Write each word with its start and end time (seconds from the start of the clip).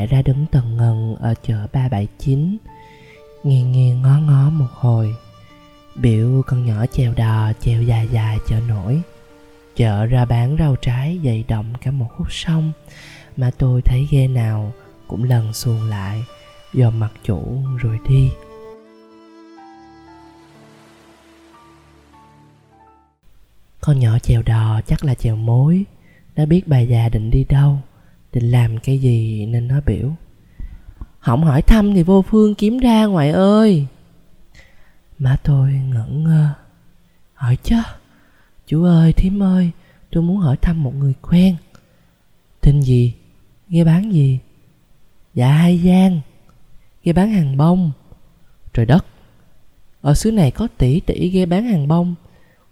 Sáng 0.00 0.08
lại 0.08 0.16
ra 0.16 0.22
đứng 0.22 0.46
tần 0.50 0.76
ngần 0.76 1.16
ở 1.20 1.34
chợ 1.42 1.66
379 1.72 2.56
Nghiêng 3.44 3.72
nghiêng 3.72 4.02
ngó 4.02 4.18
ngó 4.18 4.50
một 4.50 4.66
hồi. 4.72 5.14
Biểu 5.94 6.42
con 6.46 6.66
nhỏ 6.66 6.86
chèo 6.92 7.14
đò 7.14 7.52
chèo 7.60 7.82
dài 7.82 8.08
dài 8.12 8.38
chợ 8.48 8.60
nổi. 8.68 9.02
Chợ 9.76 10.06
ra 10.06 10.24
bán 10.24 10.56
rau 10.58 10.76
trái 10.76 11.20
dày 11.24 11.44
động 11.48 11.72
cả 11.80 11.90
một 11.90 12.06
khúc 12.16 12.32
sông. 12.32 12.72
Mà 13.36 13.50
tôi 13.58 13.82
thấy 13.82 14.08
ghe 14.10 14.28
nào 14.28 14.72
cũng 15.08 15.24
lần 15.24 15.52
xuồng 15.52 15.82
lại 15.82 16.24
Dòm 16.74 17.00
mặt 17.00 17.12
chủ 17.24 17.62
rồi 17.78 17.98
đi. 18.08 18.30
Con 23.80 23.98
nhỏ 23.98 24.18
chèo 24.18 24.42
đò 24.42 24.80
chắc 24.86 25.04
là 25.04 25.14
chèo 25.14 25.36
mối 25.36 25.84
Nó 26.36 26.46
biết 26.46 26.68
bà 26.68 26.80
già 26.80 27.08
định 27.08 27.30
đi 27.30 27.44
đâu. 27.44 27.78
Định 28.32 28.50
làm 28.50 28.78
cái 28.78 28.98
gì 28.98 29.46
nên 29.46 29.68
nó 29.68 29.80
biểu? 29.86 30.10
Không 31.18 31.44
hỏi 31.44 31.62
thăm 31.62 31.94
thì 31.94 32.02
vô 32.02 32.22
phương 32.22 32.54
kiếm 32.54 32.78
ra 32.78 33.06
ngoại 33.06 33.30
ơi. 33.30 33.86
Má 35.18 35.36
tôi 35.42 35.72
ngẩn 35.72 36.24
ngơ. 36.24 36.48
Hỏi 37.34 37.56
chứ, 37.62 37.76
Chú 38.66 38.84
ơi, 38.84 39.12
thím 39.12 39.42
ơi, 39.42 39.70
Tôi 40.10 40.22
muốn 40.22 40.36
hỏi 40.36 40.56
thăm 40.56 40.82
một 40.82 40.94
người 40.94 41.14
quen. 41.22 41.56
Tên 42.60 42.80
gì? 42.82 43.14
Nghe 43.68 43.84
bán 43.84 44.12
gì? 44.12 44.38
Dạ 45.34 45.52
hai 45.52 45.78
Giang. 45.78 46.20
Ghe 47.04 47.12
bán 47.12 47.30
hàng 47.30 47.56
bông. 47.56 47.92
Trời 48.72 48.86
đất, 48.86 49.06
Ở 50.00 50.14
xứ 50.14 50.32
này 50.32 50.50
có 50.50 50.68
tỷ 50.78 51.00
tỷ 51.00 51.28
ghe 51.28 51.46
bán 51.46 51.64
hàng 51.64 51.88
bông, 51.88 52.14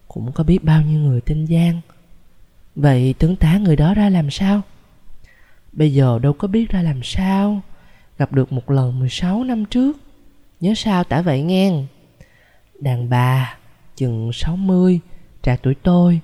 Cũng 0.08 0.32
có 0.32 0.44
biết 0.44 0.64
bao 0.64 0.82
nhiêu 0.82 1.00
người 1.00 1.20
tên 1.20 1.46
Giang. 1.46 1.80
Vậy 2.76 3.14
tướng 3.18 3.36
tá 3.36 3.58
người 3.58 3.76
đó 3.76 3.94
ra 3.94 4.08
làm 4.10 4.30
sao? 4.30 4.62
Bây 5.72 5.92
giờ 5.92 6.18
đâu 6.22 6.32
có 6.32 6.48
biết 6.48 6.70
ra 6.70 6.82
làm 6.82 7.00
sao. 7.02 7.60
Gặp 8.18 8.32
được 8.32 8.52
một 8.52 8.70
lần 8.70 8.98
16 8.98 9.44
năm 9.44 9.64
trước. 9.64 9.96
Nhớ 10.60 10.72
sao 10.76 11.04
tả 11.04 11.22
vậy 11.22 11.42
nghe. 11.42 11.84
Đàn 12.80 13.10
bà, 13.10 13.56
Chừng 13.96 14.30
60 14.32 15.00
Trạc 15.42 15.62
tuổi 15.62 15.74
tôi, 15.74 16.20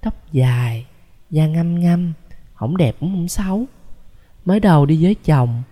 Tóc 0.00 0.32
dài, 0.32 0.86
Da 1.30 1.46
ngâm 1.46 1.80
ngâm 1.80 2.12
Không 2.54 2.76
đẹp 2.76 2.96
cũng 3.00 3.10
không 3.10 3.28
xấu. 3.28 3.64
Mới 4.44 4.60
đầu 4.60 4.86
đi 4.86 5.04
với 5.04 5.14
chồng, 5.14 5.62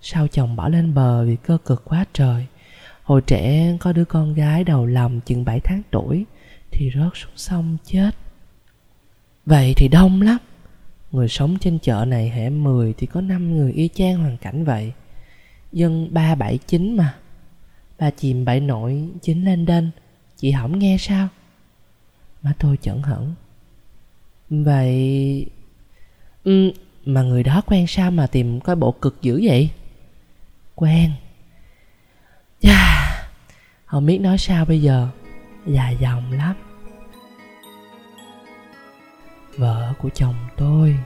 Sau 0.00 0.28
chồng 0.28 0.56
bỏ 0.56 0.68
lên 0.68 0.94
bờ 0.94 1.24
vì 1.24 1.36
cơ 1.36 1.58
cực 1.64 1.84
quá 1.84 2.04
trời. 2.12 2.46
Hồi 3.02 3.20
trẻ 3.26 3.76
có 3.80 3.92
đứa 3.92 4.04
con 4.04 4.34
gái 4.34 4.64
đầu 4.64 4.86
lòng 4.86 5.20
chừng 5.20 5.44
7 5.44 5.60
tháng 5.60 5.82
tuổi, 5.90 6.24
Thì 6.70 6.90
rớt 6.94 7.12
xuống 7.14 7.36
sông 7.36 7.76
chết. 7.84 8.10
Vậy 9.46 9.74
thì 9.76 9.88
đông 9.88 10.22
lắm. 10.22 10.38
Người 11.12 11.28
sống 11.28 11.56
trên 11.60 11.78
chợ 11.78 12.04
này 12.04 12.30
hẻ 12.30 12.50
10 12.50 12.92
thì 12.92 13.06
có 13.06 13.20
5 13.20 13.56
người 13.56 13.72
y 13.72 13.88
chang 13.88 14.18
hoàn 14.18 14.36
cảnh 14.36 14.64
vậy. 14.64 14.92
Dân 15.72 16.08
379 16.14 16.96
mà. 16.96 17.14
Ba 17.98 18.10
chìm 18.10 18.44
bảy 18.44 18.60
nổi 18.60 19.08
chính 19.22 19.44
lên 19.44 19.66
đên. 19.66 19.90
Chị 20.36 20.50
hỏng 20.50 20.78
nghe 20.78 20.96
sao? 21.00 21.28
Má 22.42 22.52
tôi 22.58 22.76
chẩn 22.82 23.02
hẳn 23.02 23.34
Vậy 24.50 25.46
ừ, 26.44 26.72
Mà 27.04 27.22
người 27.22 27.42
đó 27.42 27.62
quen 27.66 27.86
sao 27.88 28.10
mà 28.10 28.26
tìm 28.26 28.60
coi 28.60 28.76
bộ 28.76 28.92
cực 28.92 29.22
dữ 29.22 29.40
vậy? 29.44 29.70
Quen. 30.74 31.10
Chà 32.60 33.28
Không 33.84 34.06
biết 34.06 34.18
nói 34.18 34.38
sao 34.38 34.64
bây 34.64 34.82
giờ. 34.82 35.08
Dài 35.66 35.96
dòng 36.00 36.32
lắm. 36.32 36.69
Vợ 39.56 39.92
của 39.98 40.08
chồng 40.14 40.34
tôi. 40.56 40.96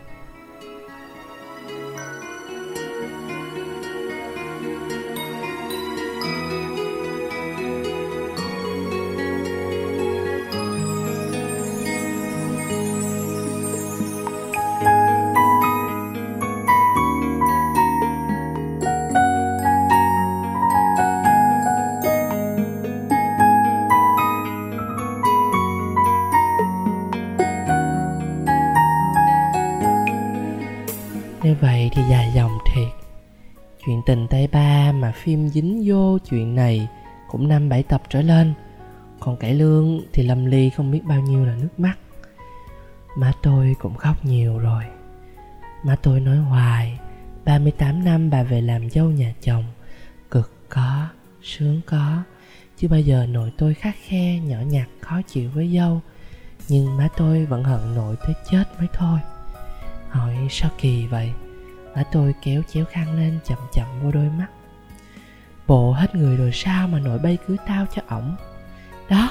Tình 34.14 34.28
tay 34.28 34.48
ba 34.52 34.92
mà 34.92 35.12
phim 35.12 35.48
dính 35.48 35.82
vô 35.86 36.18
chuyện 36.18 36.54
này 36.54 36.88
Cũng 37.28 37.48
năm 37.48 37.68
bảy 37.68 37.82
tập 37.82 38.02
trở 38.08 38.22
lên. 38.22 38.54
Còn 39.20 39.36
cải 39.36 39.54
lương 39.54 40.00
thì 40.12 40.22
lâm 40.22 40.46
ly 40.46 40.70
không 40.70 40.90
biết 40.90 41.04
bao 41.04 41.20
nhiêu 41.20 41.44
là 41.44 41.54
nước 41.54 41.78
mắt. 41.78 41.94
Má 43.18 43.32
tôi 43.42 43.74
cũng 43.80 43.94
khóc 43.94 44.24
nhiều 44.24 44.58
rồi. 44.58 44.84
Má 45.84 45.96
tôi 46.02 46.20
nói 46.20 46.36
hoài 46.36 46.98
38 47.44 48.04
năm 48.04 48.30
bà 48.30 48.42
về 48.42 48.60
làm 48.60 48.90
dâu 48.90 49.10
nhà 49.10 49.34
chồng 49.42 49.64
Cực 50.30 50.52
có, 50.68 51.08
sướng 51.42 51.80
có. 51.86 52.22
Chứ 52.78 52.88
bây 52.88 53.04
giờ 53.04 53.26
nội 53.26 53.52
tôi 53.58 53.74
khắc 53.74 53.96
khe, 54.04 54.38
nhỏ 54.38 54.58
nhặt, 54.60 54.88
khó 55.00 55.20
chịu 55.28 55.50
với 55.54 55.72
dâu. 55.76 56.00
Nhưng 56.68 56.96
má 56.96 57.08
tôi 57.16 57.46
vẫn 57.46 57.64
hận 57.64 57.94
nội 57.94 58.16
tới 58.26 58.34
chết 58.50 58.64
mới 58.78 58.88
thôi. 58.92 59.18
Hỏi 60.08 60.34
sao 60.50 60.70
kỳ 60.80 61.06
vậy? 61.06 61.32
Má 61.96 62.02
tôi 62.12 62.34
kéo 62.42 62.62
chéo 62.68 62.84
khăn 62.90 63.16
lên 63.16 63.38
chậm 63.44 63.58
chậm 63.72 63.86
qua 64.02 64.10
đôi 64.14 64.30
mắt. 64.38 64.48
Bộ 65.66 65.92
hết 65.92 66.14
người 66.14 66.36
rồi 66.36 66.50
sao 66.52 66.88
mà 66.88 66.98
nội 66.98 67.18
bay 67.18 67.38
cưới 67.46 67.56
tao 67.66 67.86
cho 67.94 68.02
ổng? 68.08 68.36
Đó, 69.08 69.30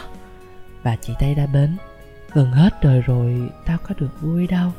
Bà 0.84 0.96
chỉ 0.96 1.14
tay 1.20 1.36
ra 1.36 1.46
bến. 1.46 1.78
Gần 2.34 2.52
hết 2.52 2.82
đời 2.82 3.02
rồi, 3.02 3.50
tao 3.66 3.78
có 3.78 3.96
được 3.98 4.22
vui 4.22 4.48
đâu. 4.48 4.72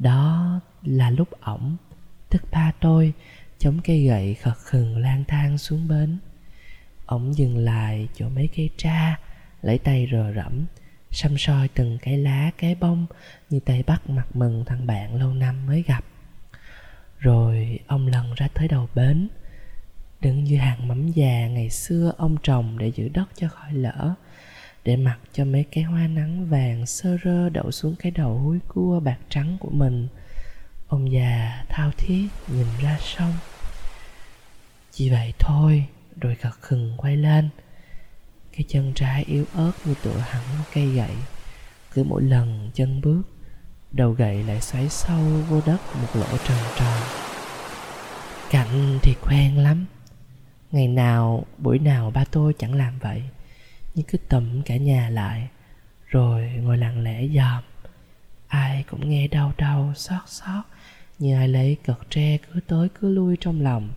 Đó 0.00 0.60
là 0.82 1.10
lúc 1.10 1.28
ổng, 1.40 1.76
Tức 2.30 2.42
ba 2.50 2.72
tôi, 2.80 3.12
Chống 3.58 3.80
cây 3.84 4.04
gậy 4.04 4.34
khật 4.34 4.56
khừng 4.56 4.98
lang 4.98 5.24
thang 5.28 5.58
xuống 5.58 5.88
bến. 5.88 6.18
Ổng 7.06 7.36
dừng 7.36 7.56
lại 7.56 8.08
chỗ 8.14 8.28
mấy 8.28 8.48
cây 8.56 8.70
tra, 8.76 9.18
Lấy 9.62 9.78
tay 9.78 10.08
rờ 10.12 10.32
rẫm, 10.36 10.64
Xăm 11.10 11.38
soi 11.38 11.68
từng 11.68 11.98
cái 12.02 12.18
lá, 12.18 12.50
cái 12.58 12.74
bông 12.74 13.06
Như 13.50 13.60
tay 13.60 13.82
bắt 13.82 14.10
mặt 14.10 14.36
mừng 14.36 14.64
thằng 14.66 14.86
bạn 14.86 15.16
lâu 15.16 15.34
năm 15.34 15.66
mới 15.66 15.82
gặp. 15.82 16.04
Rồi 17.18 17.78
ông 17.86 18.06
lần 18.06 18.34
ra 18.34 18.48
tới 18.54 18.68
đầu 18.68 18.88
bến, 18.94 19.28
Đứng 20.20 20.44
như 20.44 20.56
hàng 20.56 20.88
mắm 20.88 21.08
già 21.08 21.48
ngày 21.48 21.70
xưa 21.70 22.12
ông 22.18 22.36
trồng 22.42 22.78
để 22.78 22.92
giữ 22.94 23.08
đất 23.08 23.28
cho 23.34 23.48
khỏi 23.48 23.72
lỡ 23.72 24.14
để 24.84 24.96
mặc 24.96 25.18
cho 25.32 25.44
mấy 25.44 25.64
cái 25.70 25.84
hoa 25.84 26.06
nắng 26.06 26.46
vàng 26.46 26.86
sơ 26.86 27.16
rơ 27.24 27.48
đậu 27.48 27.70
xuống 27.70 27.94
cái 27.98 28.12
đầu 28.12 28.38
húi 28.38 28.58
cua 28.68 29.00
bạc 29.00 29.18
trắng 29.28 29.56
của 29.60 29.70
mình. 29.70 30.08
Ông 30.88 31.12
già 31.12 31.64
thao 31.68 31.90
thiết 31.96 32.28
nhìn 32.48 32.66
ra 32.82 32.98
sông. 33.00 33.32
Chỉ 34.92 35.10
vậy 35.10 35.32
thôi, 35.38 35.84
rồi 36.20 36.36
gật 36.42 36.60
khừng 36.60 36.94
quay 36.96 37.16
lên. 37.16 37.48
Cái 38.52 38.64
chân 38.68 38.92
trái 38.94 39.24
yếu 39.24 39.44
ớt 39.54 39.72
như 39.84 39.94
tựa 40.02 40.18
hẳn 40.18 40.42
cây 40.74 40.86
gậy. 40.86 41.14
Cứ 41.94 42.04
mỗi 42.04 42.22
lần 42.22 42.70
chân 42.74 43.00
bước, 43.00 43.22
đầu 43.92 44.10
gậy 44.10 44.42
lại 44.44 44.60
xoáy 44.60 44.88
sâu 44.88 45.22
vô 45.48 45.60
đất 45.66 45.78
một 46.00 46.08
lỗ 46.14 46.36
tròn 46.46 46.58
tròn 46.78 47.02
cạnh 48.50 48.98
thì 49.02 49.14
quen 49.22 49.58
lắm. 49.58 49.86
Ngày 50.72 50.88
nào, 50.88 51.44
buổi 51.58 51.78
nào 51.78 52.10
ba 52.10 52.24
tôi 52.30 52.54
chẳng 52.58 52.74
làm 52.74 52.98
vậy 52.98 53.22
nhưng 53.94 54.06
cứ 54.06 54.18
tụm 54.18 54.62
cả 54.62 54.76
nhà 54.76 55.08
lại, 55.10 55.48
rồi 56.06 56.50
ngồi 56.62 56.78
lặng 56.78 57.02
lẽ 57.02 57.28
dòm. 57.36 57.62
Ai 58.48 58.84
cũng 58.90 59.10
nghe 59.10 59.28
đau 59.28 59.52
đau, 59.58 59.92
xót 59.96 60.22
xót 60.26 60.64
như 61.18 61.36
ai 61.36 61.48
lấy 61.48 61.76
cật 61.84 61.98
tre 62.10 62.38
cứ 62.38 62.60
tới 62.66 62.88
cứ 63.00 63.08
lui 63.08 63.36
trong 63.40 63.60
lòng. 63.60 63.88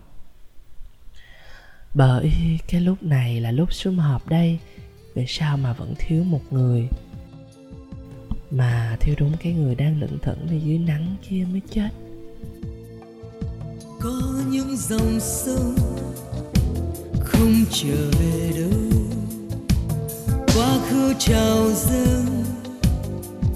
Bởi 1.93 2.31
cái 2.67 2.81
lúc 2.81 3.03
này 3.03 3.41
là 3.41 3.51
lúc 3.51 3.73
sum 3.73 3.97
họp 3.97 4.27
đây, 4.27 4.59
Vì 5.15 5.25
sao 5.27 5.57
mà 5.57 5.73
vẫn 5.73 5.93
thiếu 5.97 6.23
một 6.23 6.41
người? 6.51 6.87
Mà 8.51 8.97
thiếu 8.99 9.15
đúng 9.19 9.33
cái 9.39 9.53
người 9.53 9.75
đang 9.75 9.99
lững 9.99 10.19
thững 10.19 10.47
ở 10.47 10.55
dưới 10.65 10.77
nắng 10.77 11.15
kia 11.29 11.45
mới 11.51 11.61
chết. 11.69 11.89
Có 13.99 14.41
những 14.49 14.77
dòng 14.77 15.19
sông 15.19 15.75
không 17.23 17.65
trở 17.71 18.11
về 18.19 18.51
đâu 18.55 18.82
quá 20.55 20.77
khứ 20.89 21.13
trào 21.19 21.71
dâng. 21.71 22.43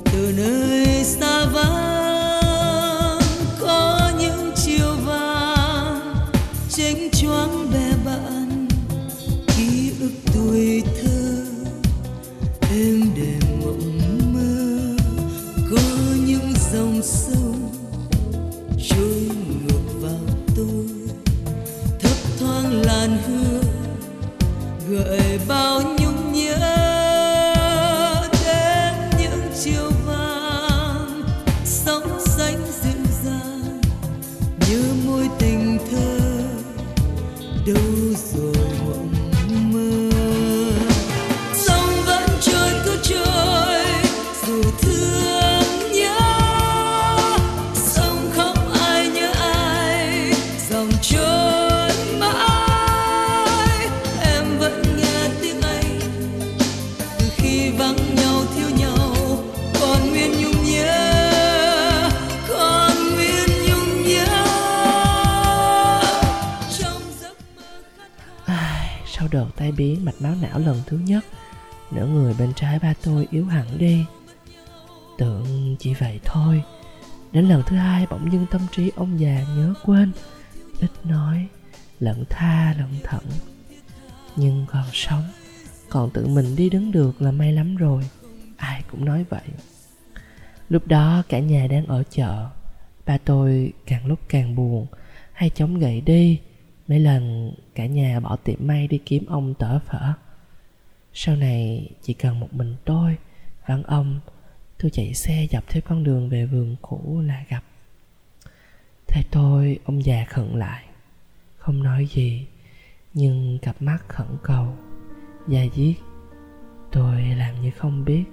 Từ 0.05 0.33
nơi 0.38 1.03
xa 1.03 1.45
vắng, 1.45 3.19
có 3.59 4.11
những 4.19 4.51
chiều 4.55 4.95
vàng 5.05 6.15
chênh 6.69 7.09
choáng 7.11 7.71
bè 7.73 7.91
bạn. 8.05 8.67
Ký 9.57 9.91
ức 9.99 10.11
tuổi 10.33 10.83
thơ 11.01 11.45
êm 12.71 13.01
đềm 13.15 13.61
mộng 13.65 13.99
mơ, 14.33 14.95
có 15.71 15.81
những 16.25 16.53
dòng 16.73 17.01
sông 17.03 17.71
trôi 18.89 19.29
ngược 19.61 20.01
vào 20.01 20.35
tôi. 20.55 20.88
Thấp 21.99 22.17
thoáng 22.39 22.81
làn 22.81 23.17
hương, 23.27 23.63
gợi 24.89 25.39
bao 25.47 25.81
tai 69.57 69.71
biến 69.71 70.06
mạch 70.06 70.21
máu 70.21 70.36
não 70.42 70.59
lần 70.59 70.81
thứ 70.86 70.98
nhất. 70.98 71.25
Nửa 71.92 72.07
người 72.07 72.33
bên 72.39 72.54
trái 72.54 72.80
ba 72.80 72.94
tôi 73.04 73.27
yếu 73.31 73.45
hẳn 73.45 73.77
đi. 73.77 74.06
Tưởng 75.18 75.75
chỉ 75.80 75.94
vậy 75.94 76.19
thôi. 76.24 76.63
Đến 77.31 77.45
lần 77.45 77.63
thứ 77.65 77.75
hai 77.75 78.07
bỗng 78.09 78.31
dưng 78.31 78.45
tâm 78.51 78.62
trí 78.71 78.92
ông 78.95 79.19
già 79.19 79.45
nhớ 79.56 79.74
quên. 79.86 80.12
Ít 80.80 80.92
nói 81.04 81.48
lẫn 82.00 82.24
tha 82.30 82.75
lẫn 82.77 82.89
thận. 83.04 83.24
Nhưng 84.36 84.65
còn 84.69 84.86
sống, 84.94 85.24
còn 85.89 86.09
tự 86.09 86.27
mình 86.27 86.56
đi 86.56 86.69
đứng 86.69 86.92
được 86.92 87.21
là 87.21 87.31
may 87.31 87.54
lắm 87.54 87.75
rồi. 87.75 88.04
Ai 88.57 88.83
cũng 88.92 89.06
nói 89.06 89.25
vậy. 89.30 89.42
Lúc 90.69 90.88
đó 90.88 91.24
cả 91.30 91.39
nhà 91.39 91.68
đang 91.68 91.86
ở 91.86 92.04
chợ. 92.09 92.50
Ba 93.06 93.18
tôi 93.18 93.74
càng 93.86 94.06
lúc 94.06 94.19
càng 94.30 94.56
buồn, 94.56 94.88
hay 95.33 95.50
chống 95.50 95.80
gậy 95.80 96.01
đi. 96.01 96.39
Mấy 96.87 96.99
lần 96.99 97.53
cả 97.75 97.85
nhà 97.85 98.19
bỏ 98.19 98.35
tiệm 98.35 98.67
may 98.67 98.87
đi 98.87 98.97
kiếm 99.05 99.25
ông 99.25 99.53
tở 99.53 99.79
phở. 99.79 100.13
Sau 101.13 101.35
này 101.35 101.89
chỉ 102.01 102.13
cần 102.13 102.39
một 102.39 102.53
mình 102.53 102.75
tôi 102.85 103.17
Vắng 103.67 103.83
ông, 103.83 104.19
Tôi 104.79 104.91
chạy 104.91 105.13
xe 105.13 105.47
dọc 105.51 105.63
theo 105.67 105.81
con 105.87 106.03
đường 106.03 106.29
về 106.29 106.45
vườn 106.45 106.75
cũ 106.81 107.21
là 107.25 107.43
gặp. 107.49 107.63
Thấy 109.07 109.23
tôi, 109.31 109.79
ông 109.85 110.05
già 110.05 110.25
khẩn 110.29 110.59
lại. 110.59 110.85
Không 111.57 111.83
nói 111.83 112.05
gì, 112.05 112.47
Nhưng 113.13 113.59
cặp 113.61 113.81
mắt 113.81 113.97
khẩn 114.07 114.27
cầu. 114.43 114.77
Già 115.47 115.63
giết 115.63 115.93
Tôi 116.91 117.21
làm 117.21 117.61
như 117.61 117.71
không 117.71 118.05
biết. 118.05 118.23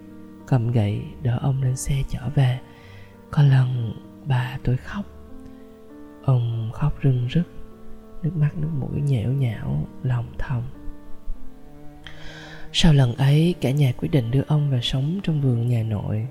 Cầm 0.47 0.73
gậy 0.73 1.03
đỡ 1.23 1.39
ông 1.43 1.63
lên 1.63 1.77
xe 1.77 2.03
trở 2.11 2.29
về. 2.35 2.61
Có 3.31 3.43
lần 3.43 3.95
bà 4.27 4.59
tôi 4.65 4.77
khóc. 4.77 5.05
Ông 6.25 6.71
khóc 6.73 6.99
rưng 7.03 7.29
rức 7.35 7.54
nước 8.25 8.37
mắt, 8.37 8.51
nước 8.57 8.69
mũi 8.81 9.01
nhẽo 9.01 9.33
nhão, 9.33 9.87
lòng 10.03 10.27
thòng. 10.39 10.63
Sau 12.73 12.93
lần 12.93 13.15
ấy, 13.15 13.55
cả 13.61 13.71
nhà 13.71 13.93
quyết 13.97 14.09
định 14.09 14.31
đưa 14.31 14.43
ông 14.47 14.71
vào 14.71 14.81
sống 14.83 15.21
trong 15.23 15.41
vườn 15.41 15.69
nhà 15.69 15.83
nội. 15.83 16.27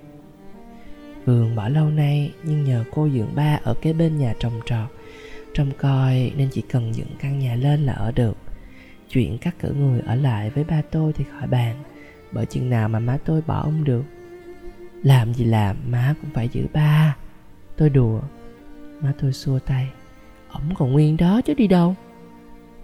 Vườn 1.25 1.55
bỏ 1.55 1.69
lâu 1.69 1.89
nay, 1.89 2.33
nhưng 2.43 2.63
nhờ 2.63 2.83
cô 2.91 3.09
dưỡng 3.09 3.35
ba 3.35 3.59
ở 3.63 3.73
kế 3.81 3.93
bên 3.93 4.17
nhà 4.17 4.33
trồng 4.39 4.59
trọt, 4.65 4.89
trông 5.53 5.71
coi 5.77 6.31
nên 6.37 6.49
chỉ 6.51 6.61
cần 6.61 6.95
dựng 6.95 7.07
căn 7.19 7.39
nhà 7.39 7.55
lên 7.55 7.85
là 7.85 7.93
ở 7.93 8.11
được. 8.11 8.37
Chuyện 9.09 9.37
cắt 9.37 9.55
cử 9.59 9.73
người 9.73 9.99
ở 9.99 10.15
lại 10.15 10.49
với 10.49 10.63
ba 10.63 10.81
tôi 10.91 11.13
thì 11.13 11.23
khỏi 11.31 11.47
bàn, 11.47 11.83
bởi 12.31 12.45
chừng 12.45 12.69
nào 12.69 12.89
mà 12.89 12.99
má 12.99 13.17
tôi 13.25 13.41
bỏ 13.47 13.61
ông 13.61 13.83
được. 13.83 14.03
Làm 15.03 15.33
gì 15.33 15.45
làm, 15.45 15.77
má 15.91 16.15
cũng 16.21 16.29
phải 16.33 16.49
giữ 16.49 16.65
ba. 16.73 17.15
Tôi 17.77 17.89
đùa, 17.89 18.21
má 19.01 19.13
tôi 19.21 19.33
xua 19.33 19.59
tay 19.59 19.89
ổng 20.53 20.75
còn 20.75 20.91
nguyên 20.91 21.17
đó 21.17 21.41
chứ 21.41 21.53
đi 21.53 21.67
đâu. 21.67 21.95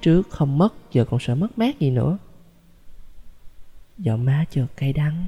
Trước 0.01 0.30
không 0.30 0.57
mất, 0.57 0.74
giờ 0.92 1.06
còn 1.06 1.19
sợ 1.19 1.36
mất 1.36 1.57
mát 1.57 1.80
gì 1.80 1.89
nữa. 1.89 2.18
Giọng 3.98 4.25
má 4.25 4.45
chợt 4.50 4.68
cay 4.77 4.94
đắng. 4.94 5.25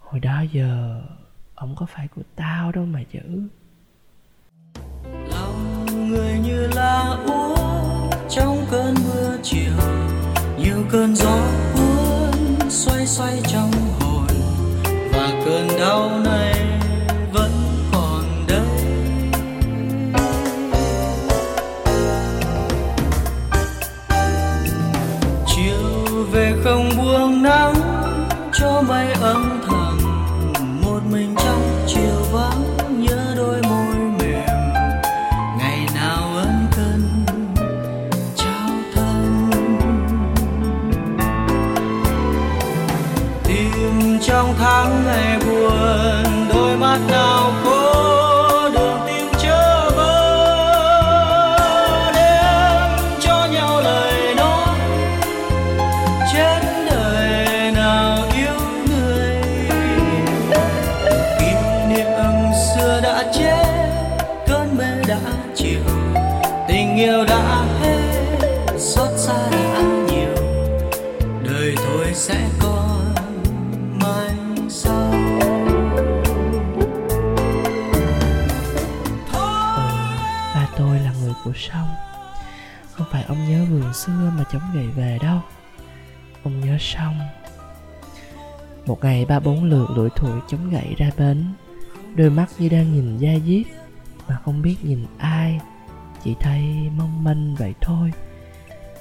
Hồi 0.00 0.20
đó 0.20 0.44
giờ 0.52 1.02
ổng 1.54 1.74
có 1.76 1.86
phải 1.86 2.08
của 2.08 2.22
tao 2.36 2.72
đâu 2.72 2.84
mà 2.84 3.00
giữ. 3.12 3.42
Lòng 5.30 5.86
người 6.08 6.38
như 6.38 6.66
là 6.74 7.24
úa, 7.26 8.10
trong 8.30 8.66
cơn 8.70 8.94
mưa 8.94 9.38
chiều, 9.42 9.72
nhiều 10.58 10.84
cơn 10.90 11.16
gió 11.16 11.38
cuốn, 11.74 12.70
xoay 12.70 13.06
xoay 13.06 13.40
trong 13.46 13.70
hồn, 14.00 14.26
và 15.12 15.42
cơn 15.44 15.68
đau 15.78 16.20
này 16.24 16.53
buồn 46.94 47.08
đôi 47.08 47.63
của 81.44 81.52
sông. 81.54 81.88
Không 82.92 83.06
phải 83.10 83.24
ông 83.24 83.48
nhớ 83.48 83.64
vườn 83.70 83.94
xưa 83.94 84.32
mà 84.36 84.44
chống 84.52 84.62
gậy 84.74 84.86
về 84.86 85.18
đâu. 85.22 85.40
Ông 86.42 86.60
nhớ 86.60 86.76
sông. 86.80 87.18
Một 88.86 88.98
ngày 89.02 89.24
ba 89.24 89.40
bốn 89.40 89.64
lượt 89.64 89.90
lủi 89.90 90.10
thủi 90.16 90.40
chống 90.48 90.70
gậy 90.70 90.94
ra 90.98 91.10
bến. 91.18 91.44
Đôi 92.14 92.30
mắt 92.30 92.46
như 92.58 92.68
đang 92.68 92.92
nhìn 92.92 93.18
da 93.18 93.32
diết, 93.46 93.66
mà 94.28 94.38
không 94.44 94.62
biết 94.62 94.76
nhìn 94.82 95.06
ai. 95.18 95.60
Chỉ 96.24 96.34
thấy 96.40 96.62
mong 96.96 97.24
manh 97.24 97.54
vậy 97.54 97.74
thôi. 97.80 98.12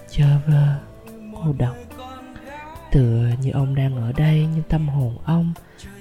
Chơ 0.10 0.26
vơ, 0.48 0.80
cô 1.36 1.54
độc. 1.58 1.76
Tựa 2.92 3.28
như 3.42 3.52
ông 3.52 3.76
đang 3.76 3.96
ở 3.96 4.12
đây, 4.12 4.48
nhưng 4.54 4.64
tâm 4.70 4.90
hồn 4.90 5.18
ông, 5.26 5.54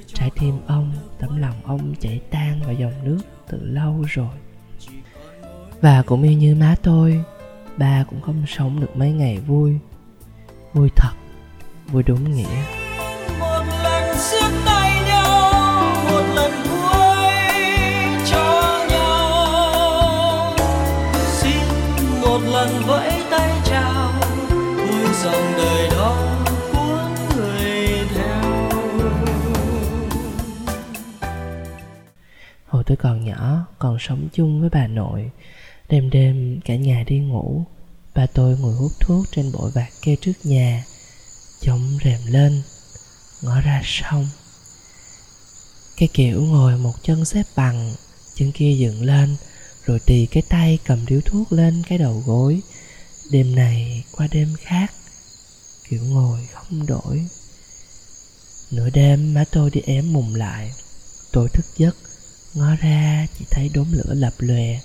trái 0.06 0.30
tim 0.40 0.60
ông, 0.66 0.92
tấm 1.18 1.36
lòng 1.36 1.54
ông 1.64 1.94
chảy 2.00 2.20
tan 2.30 2.62
vào 2.62 2.72
dòng 2.72 3.04
nước 3.04 3.20
từ 3.48 3.58
lâu 3.62 4.04
rồi 4.08 4.41
và 5.82 6.02
cũng 6.06 6.22
y 6.22 6.34
như 6.34 6.54
má 6.54 6.74
tôi. 6.82 7.24
Ba 7.76 8.04
cũng 8.10 8.20
không 8.20 8.44
sống 8.46 8.80
được 8.80 8.96
mấy 8.96 9.12
ngày 9.12 9.38
vui. 9.38 9.78
Vui 10.72 10.90
thật 10.96 11.12
vui 11.86 12.02
đúng 12.02 12.36
nghĩa. 12.36 12.62
Một 13.40 13.62
lần 13.82 14.16
siết 14.18 14.52
tay 14.64 15.02
nhau 15.06 15.52
một 16.10 16.22
lần 16.34 16.52
cuối 16.64 17.32
cho 18.30 18.78
nhau. 18.90 20.56
Xin 21.14 21.62
một 22.22 22.40
lần 22.52 22.68
vẫy 22.86 23.22
tay 23.30 23.50
chào 23.64 24.12
cuối 24.76 25.12
dòng 25.22 25.52
đời 25.56 25.88
đó 25.90 26.16
cuốn 26.72 27.14
người 27.36 27.98
theo. 28.14 28.42
Hồi 32.66 32.84
tôi 32.86 32.96
còn 32.96 33.24
nhỏ 33.24 33.66
còn 33.78 33.98
sống 33.98 34.28
chung 34.32 34.60
với 34.60 34.70
bà 34.72 34.86
nội 34.86 35.30
đêm 35.92 36.10
đêm, 36.10 36.60
cả 36.64 36.76
nhà 36.76 37.04
đi 37.06 37.18
ngủ. 37.18 37.64
Ba 38.14 38.26
tôi 38.26 38.58
ngồi 38.58 38.74
hút 38.74 38.92
thuốc 39.00 39.26
trên 39.32 39.52
bội 39.52 39.70
vạt 39.70 39.88
kê 40.02 40.16
trước 40.20 40.32
nhà. 40.44 40.84
Chống 41.60 41.98
rèm 42.04 42.20
lên. 42.26 42.62
Ngó 43.42 43.60
ra 43.60 43.82
sông. 43.84 44.28
Cái 45.96 46.08
kiểu 46.12 46.42
ngồi 46.42 46.78
một 46.78 46.92
chân 47.02 47.24
xếp 47.24 47.42
bằng, 47.56 47.94
chân 48.34 48.52
kia 48.52 48.76
dựng 48.78 49.02
lên, 49.02 49.36
rồi 49.84 50.00
tì 50.06 50.26
cái 50.26 50.42
tay 50.48 50.78
cầm 50.84 51.06
điếu 51.06 51.20
thuốc 51.20 51.52
lên 51.52 51.82
cái 51.88 51.98
đầu 51.98 52.22
gối. 52.26 52.60
Đêm 53.30 53.54
này 53.54 54.04
qua 54.12 54.28
đêm 54.32 54.54
khác, 54.60 54.92
kiểu 55.88 56.04
ngồi 56.04 56.40
không 56.52 56.86
đổi. 56.86 57.26
Nửa 58.70 58.90
đêm, 58.90 59.34
má 59.34 59.44
tôi 59.52 59.70
đi 59.70 59.80
ém 59.80 60.12
mùng 60.12 60.34
lại. 60.34 60.72
Tôi 61.32 61.48
thức 61.48 61.66
giấc. 61.76 61.96
Ngó 62.54 62.76
ra, 62.76 63.26
chỉ 63.38 63.44
thấy 63.50 63.70
đốm 63.74 63.92
lửa 63.92 64.14
lập 64.14 64.34
lòe 64.38 64.80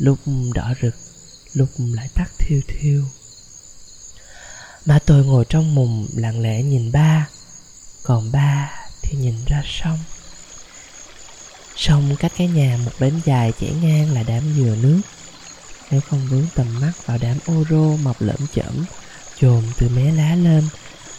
lúc 0.00 0.18
đỏ 0.54 0.74
rực, 0.82 0.94
lúc 1.52 1.68
lại 1.78 2.08
tắt 2.14 2.30
thiêu 2.38 2.60
thiêu. 2.68 3.04
Mà 4.84 4.98
tôi 5.06 5.24
ngồi 5.24 5.44
trong 5.48 5.74
mùng, 5.74 6.08
lặng 6.14 6.40
lẽ 6.40 6.62
nhìn 6.62 6.92
ba. 6.92 7.28
Còn 8.02 8.32
ba 8.32 8.70
thì 9.02 9.18
nhìn 9.18 9.34
ra 9.46 9.62
sông. 9.66 9.98
Sông 11.76 12.16
cách 12.18 12.32
cái 12.36 12.48
nhà 12.48 12.78
một 12.84 12.90
bến 13.00 13.20
dài 13.24 13.52
chảy 13.60 13.72
ngang 13.82 14.12
là 14.12 14.22
đám 14.22 14.54
dừa 14.56 14.76
nước. 14.82 15.00
Nếu 15.90 16.00
không 16.00 16.26
vướng 16.30 16.46
tầm 16.54 16.80
mắt 16.80 16.92
vào 17.06 17.18
đám 17.20 17.38
ô 17.46 17.64
rô 17.70 17.96
mọc 17.96 18.22
lởm 18.22 18.46
chởm, 18.54 18.84
chồm 19.40 19.64
từ 19.78 19.88
mé 19.88 20.12
lá 20.12 20.34
lên, 20.34 20.68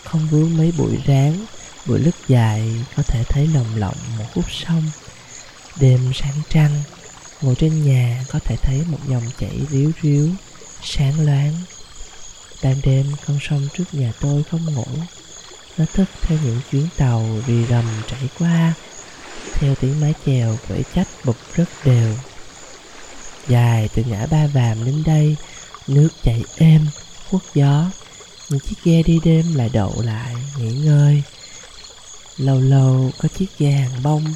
không 0.03 0.27
vướng 0.31 0.57
mấy 0.57 0.73
bụi 0.77 0.97
ráng, 1.05 1.45
bụi 1.85 1.99
lứt 1.99 2.15
dài 2.27 2.85
có 2.95 3.03
thể 3.03 3.23
thấy 3.29 3.47
lồng 3.47 3.75
lộng 3.75 3.97
một 4.17 4.25
khúc 4.33 4.45
sông. 4.51 4.91
Đêm 5.79 6.11
sáng 6.13 6.41
trăng 6.49 6.83
ngồi 7.41 7.55
trên 7.55 7.83
nhà 7.83 8.25
có 8.31 8.39
thể 8.39 8.55
thấy 8.55 8.81
một 8.87 8.99
dòng 9.07 9.23
chảy 9.39 9.59
ríu 9.71 9.91
ríu, 10.01 10.29
sáng 10.83 11.25
loáng. 11.25 11.53
Ban 12.63 12.75
đêm 12.83 13.05
con 13.27 13.39
sông 13.41 13.67
trước 13.77 13.83
nhà 13.91 14.13
tôi 14.19 14.43
không 14.43 14.73
ngủ. 14.73 14.85
Nó 15.77 15.85
thức 15.93 16.09
theo 16.21 16.37
những 16.43 16.61
chuyến 16.71 16.87
tàu 16.97 17.25
rì 17.47 17.65
rầm 17.69 17.85
chảy 18.07 18.29
qua, 18.39 18.73
theo 19.53 19.75
tiếng 19.75 20.01
mái 20.01 20.13
chèo 20.25 20.57
vẫy 20.67 20.83
chách 20.95 21.07
bục 21.25 21.37
rất 21.55 21.69
đều. 21.85 22.15
Dài 23.47 23.89
từ 23.95 24.03
ngã 24.03 24.25
ba 24.25 24.47
vàm 24.47 24.85
đến 24.85 25.03
đây, 25.05 25.35
nước 25.87 26.09
chảy 26.23 26.43
êm, 26.57 26.87
khuất 27.29 27.41
gió. 27.53 27.91
Những 28.49 28.59
chiếc 28.59 28.75
ghe 28.83 29.03
đi 29.03 29.19
đêm 29.23 29.55
lại 29.55 29.69
đậu 29.73 30.01
lại, 30.01 30.35
nghỉ 30.57 30.71
ngơi. 30.71 31.23
Lâu 32.37 32.61
lâu 32.61 33.11
có 33.17 33.29
chiếc 33.37 33.47
ghe 33.57 33.71
hàng 33.71 34.03
bông 34.03 34.33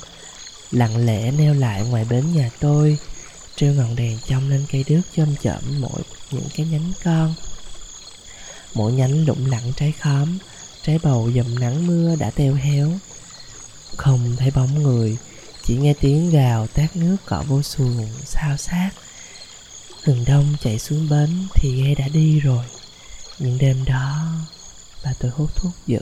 lặng 0.75 1.05
lẽ 1.05 1.31
neo 1.31 1.53
lại 1.53 1.85
ngoài 1.85 2.05
bến 2.09 2.33
nhà 2.33 2.49
tôi, 2.59 2.97
treo 3.55 3.73
ngọn 3.73 3.95
đèn 3.95 4.17
trong 4.27 4.49
lên 4.49 4.65
cây 4.71 4.85
đước 4.87 5.01
chôm 5.15 5.35
chậm 5.41 5.61
mỗi, 5.79 6.01
những 6.31 6.47
cái 6.55 6.65
nhánh 6.65 6.91
con. 7.03 7.33
Mỗi 8.73 8.91
nhánh 8.91 9.25
lụng 9.25 9.45
lẳng 9.45 9.73
trái 9.75 9.91
khóm, 9.91 10.37
trái 10.83 10.99
bầu 11.03 11.31
dầm 11.35 11.59
nắng 11.59 11.87
mưa 11.87 12.15
đã 12.15 12.31
teo 12.31 12.53
héo. 12.53 12.91
Không 13.97 14.35
thấy 14.37 14.51
bóng 14.51 14.83
người, 14.83 15.17
chỉ 15.63 15.77
nghe 15.77 15.93
tiếng 15.93 16.29
gào 16.29 16.67
tát 16.67 16.95
nước 16.95 17.17
cọ 17.25 17.43
vô 17.47 17.61
xuồng 17.61 18.07
sao 18.25 18.57
sát 18.57 18.89
Hừng 20.03 20.25
đông 20.25 20.55
chạy 20.61 20.79
xuống 20.79 21.09
bến 21.09 21.47
thì 21.53 21.83
ghe 21.83 21.95
đã 21.95 22.07
đi 22.07 22.39
rồi. 22.39 22.65
Những 23.39 23.57
đêm 23.57 23.85
đó, 23.85 24.31
bà 25.03 25.13
tôi 25.19 25.31
hút 25.31 25.55
thuốc 25.55 25.71
dữ. 25.87 26.01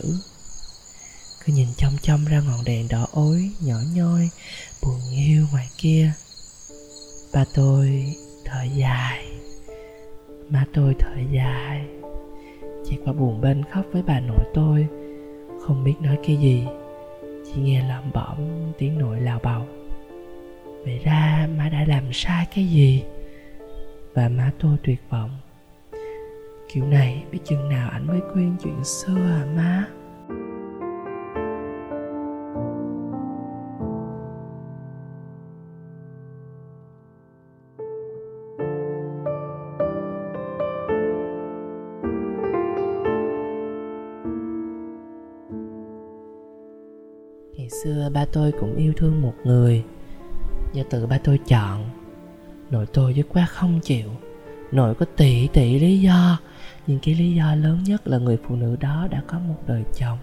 Cứ 1.45 1.53
nhìn 1.53 1.67
chăm 1.77 1.91
chăm 2.01 2.25
ra 2.25 2.41
ngọn 2.47 2.65
đèn 2.65 2.87
đỏ 2.89 3.07
ối, 3.11 3.49
nhỏ 3.61 3.75
nhoi, 3.95 4.29
buồn 4.83 4.99
hiu 5.11 5.45
ngoài 5.51 5.67
kia. 5.77 6.11
Ba 7.33 7.45
tôi 7.55 8.05
thở 8.45 8.63
dài. 8.63 9.25
Má 10.49 10.65
tôi 10.73 10.95
thở 10.99 11.15
dài. 11.31 11.85
Chị 12.85 12.97
qua 13.05 13.13
buồn 13.13 13.41
bên 13.41 13.63
khóc 13.71 13.85
với 13.91 14.01
bà 14.01 14.19
nội 14.19 14.45
tôi. 14.53 14.87
Không 15.61 15.83
biết 15.83 15.95
nói 16.01 16.17
cái 16.27 16.37
gì. 16.37 16.63
Chỉ 17.21 17.61
nghe 17.61 17.87
lẩm 17.89 18.11
bẩm 18.13 18.37
tiếng 18.77 18.99
nội 18.99 19.21
lào 19.21 19.39
bầu 19.43 19.65
Vậy 20.85 20.99
ra 21.03 21.47
má 21.57 21.69
đã 21.69 21.85
làm 21.87 22.13
sai 22.13 22.47
cái 22.55 22.65
gì? 22.65 23.03
Và 24.13 24.29
má 24.29 24.51
tôi 24.59 24.77
tuyệt 24.83 24.99
vọng. 25.09 25.29
Kiểu 26.73 26.85
này 26.85 27.23
biết 27.31 27.39
chừng 27.45 27.69
nào 27.69 27.89
ảnh 27.89 28.07
mới 28.07 28.19
quên 28.33 28.55
chuyện 28.63 28.83
xưa 28.83 29.15
à 29.15 29.45
má? 29.55 29.87
Tôi 48.33 48.51
cũng 48.51 48.75
yêu 48.75 48.93
thương 48.97 49.21
một 49.21 49.33
người. 49.43 49.83
Do 50.73 50.83
tự 50.89 51.05
ba 51.05 51.17
tôi 51.17 51.39
chọn, 51.47 51.89
Nội 52.71 52.85
tôi 52.93 53.13
dứt 53.13 53.27
khoát 53.29 53.49
không 53.49 53.79
chịu. 53.83 54.09
Nội 54.71 54.95
có 54.95 55.05
tỷ 55.17 55.47
tỷ 55.47 55.79
lý 55.79 55.99
do, 55.99 56.39
Nhưng 56.87 56.99
cái 56.99 57.15
lý 57.15 57.35
do 57.35 57.55
lớn 57.55 57.83
nhất 57.83 58.07
là 58.07 58.17
người 58.17 58.37
phụ 58.47 58.55
nữ 58.55 58.75
đó 58.79 59.07
đã 59.11 59.21
có 59.27 59.39
một 59.39 59.55
đời 59.67 59.83
chồng. 59.97 60.17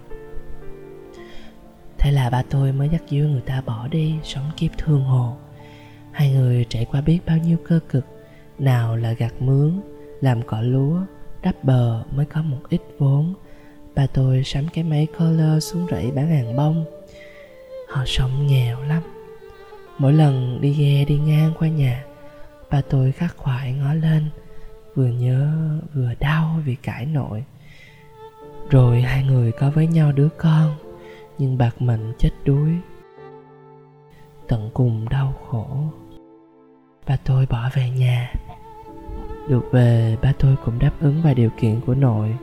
Thế 1.97 2.11
là 2.11 2.29
ba 2.29 2.43
tôi 2.49 2.71
mới 2.71 2.89
dắt 2.89 3.01
dưa 3.09 3.17
người 3.17 3.41
ta 3.41 3.61
bỏ 3.65 3.87
đi, 3.87 4.15
Sống 4.23 4.51
kiếp 4.57 4.71
thương 4.77 5.03
hồ. 5.03 5.35
Hai 6.11 6.31
người 6.31 6.65
trải 6.69 6.85
qua 6.85 7.01
biết 7.01 7.19
bao 7.25 7.37
nhiêu 7.37 7.57
cơ 7.67 7.79
cực, 7.89 8.05
Nào 8.59 8.97
là 8.97 9.13
gặt 9.13 9.33
mướn, 9.39 9.79
Làm 10.21 10.41
cỏ 10.41 10.61
lúa, 10.61 10.99
Đắp 11.43 11.63
bờ 11.63 12.03
mới 12.15 12.25
có 12.25 12.41
một 12.41 12.59
ít 12.69 12.81
vốn. 12.97 13.33
Ba 13.95 14.07
tôi 14.07 14.43
sắm 14.43 14.65
cái 14.73 14.83
máy 14.83 15.07
color 15.19 15.63
xuống 15.63 15.87
rẫy 15.91 16.11
bán 16.11 16.27
hàng 16.27 16.55
bông. 16.55 16.85
Họ 17.91 18.03
sống 18.05 18.47
nghèo 18.47 18.81
lắm. 18.81 19.03
Mỗi 19.97 20.13
lần 20.13 20.61
đi 20.61 20.73
ghe 20.73 21.05
đi 21.05 21.19
ngang 21.19 21.51
qua 21.59 21.67
nhà 21.67 22.03
Ba 22.69 22.81
tôi 22.81 23.11
khắc 23.11 23.37
khoải 23.37 23.73
ngó 23.73 23.93
lên, 23.93 24.29
Vừa 24.95 25.07
nhớ 25.07 25.51
vừa 25.93 26.13
đau 26.19 26.59
vì 26.65 26.75
cãi 26.75 27.05
nội 27.05 27.43
Rồi 28.69 29.01
hai 29.01 29.23
người 29.23 29.51
có 29.51 29.69
với 29.69 29.87
nhau 29.87 30.11
đứa 30.11 30.29
con, 30.37 30.75
Nhưng 31.37 31.57
bạc 31.57 31.81
mệnh 31.81 32.13
chết 32.19 32.29
đuối, 32.45 32.71
Tận 34.47 34.69
cùng 34.73 35.09
đau 35.09 35.33
khổ. 35.47 35.67
Ba 37.07 37.17
tôi 37.25 37.45
bỏ 37.49 37.69
về 37.73 37.89
nhà. 37.89 38.33
Được 39.49 39.71
về 39.71 40.17
ba 40.21 40.33
tôi 40.39 40.55
cũng 40.65 40.79
đáp 40.79 40.91
ứng 41.01 41.21
vài 41.21 41.35
điều 41.35 41.49
kiện 41.59 41.81
của 41.81 41.95
nội. 41.95 42.35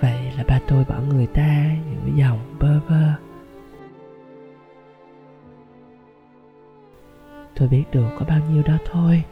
Vậy 0.00 0.32
là 0.36 0.44
ba 0.48 0.60
tôi 0.68 0.84
bỏ 0.84 0.94
người 1.08 1.26
ta 1.26 1.66
những 1.90 2.18
dòng 2.18 2.56
bơ 2.60 2.80
vơ. 2.88 3.12
Tôi 7.56 7.68
biết 7.68 7.84
được 7.92 8.08
có 8.18 8.24
bao 8.24 8.40
nhiêu 8.50 8.62
đó 8.62 8.78
thôi. 8.90 9.22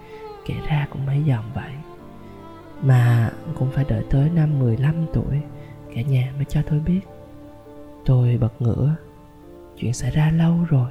Kể 0.46 0.54
ra 0.68 0.86
cũng 0.90 1.06
mấy 1.06 1.22
dòng 1.24 1.44
vậy. 1.54 1.72
Mà 2.82 3.30
cũng 3.58 3.70
phải 3.70 3.84
đợi 3.88 4.04
tới 4.10 4.30
năm 4.34 4.58
15 4.58 4.94
tuổi, 5.12 5.40
Cả 5.94 6.02
nhà 6.02 6.32
mới 6.36 6.44
cho 6.44 6.62
tôi 6.70 6.80
biết. 6.80 7.00
Tôi 8.04 8.38
bật 8.40 8.62
ngửa. 8.62 8.94
Chuyện 9.76 9.92
xảy 9.92 10.10
ra 10.10 10.30
lâu 10.30 10.66
rồi, 10.68 10.90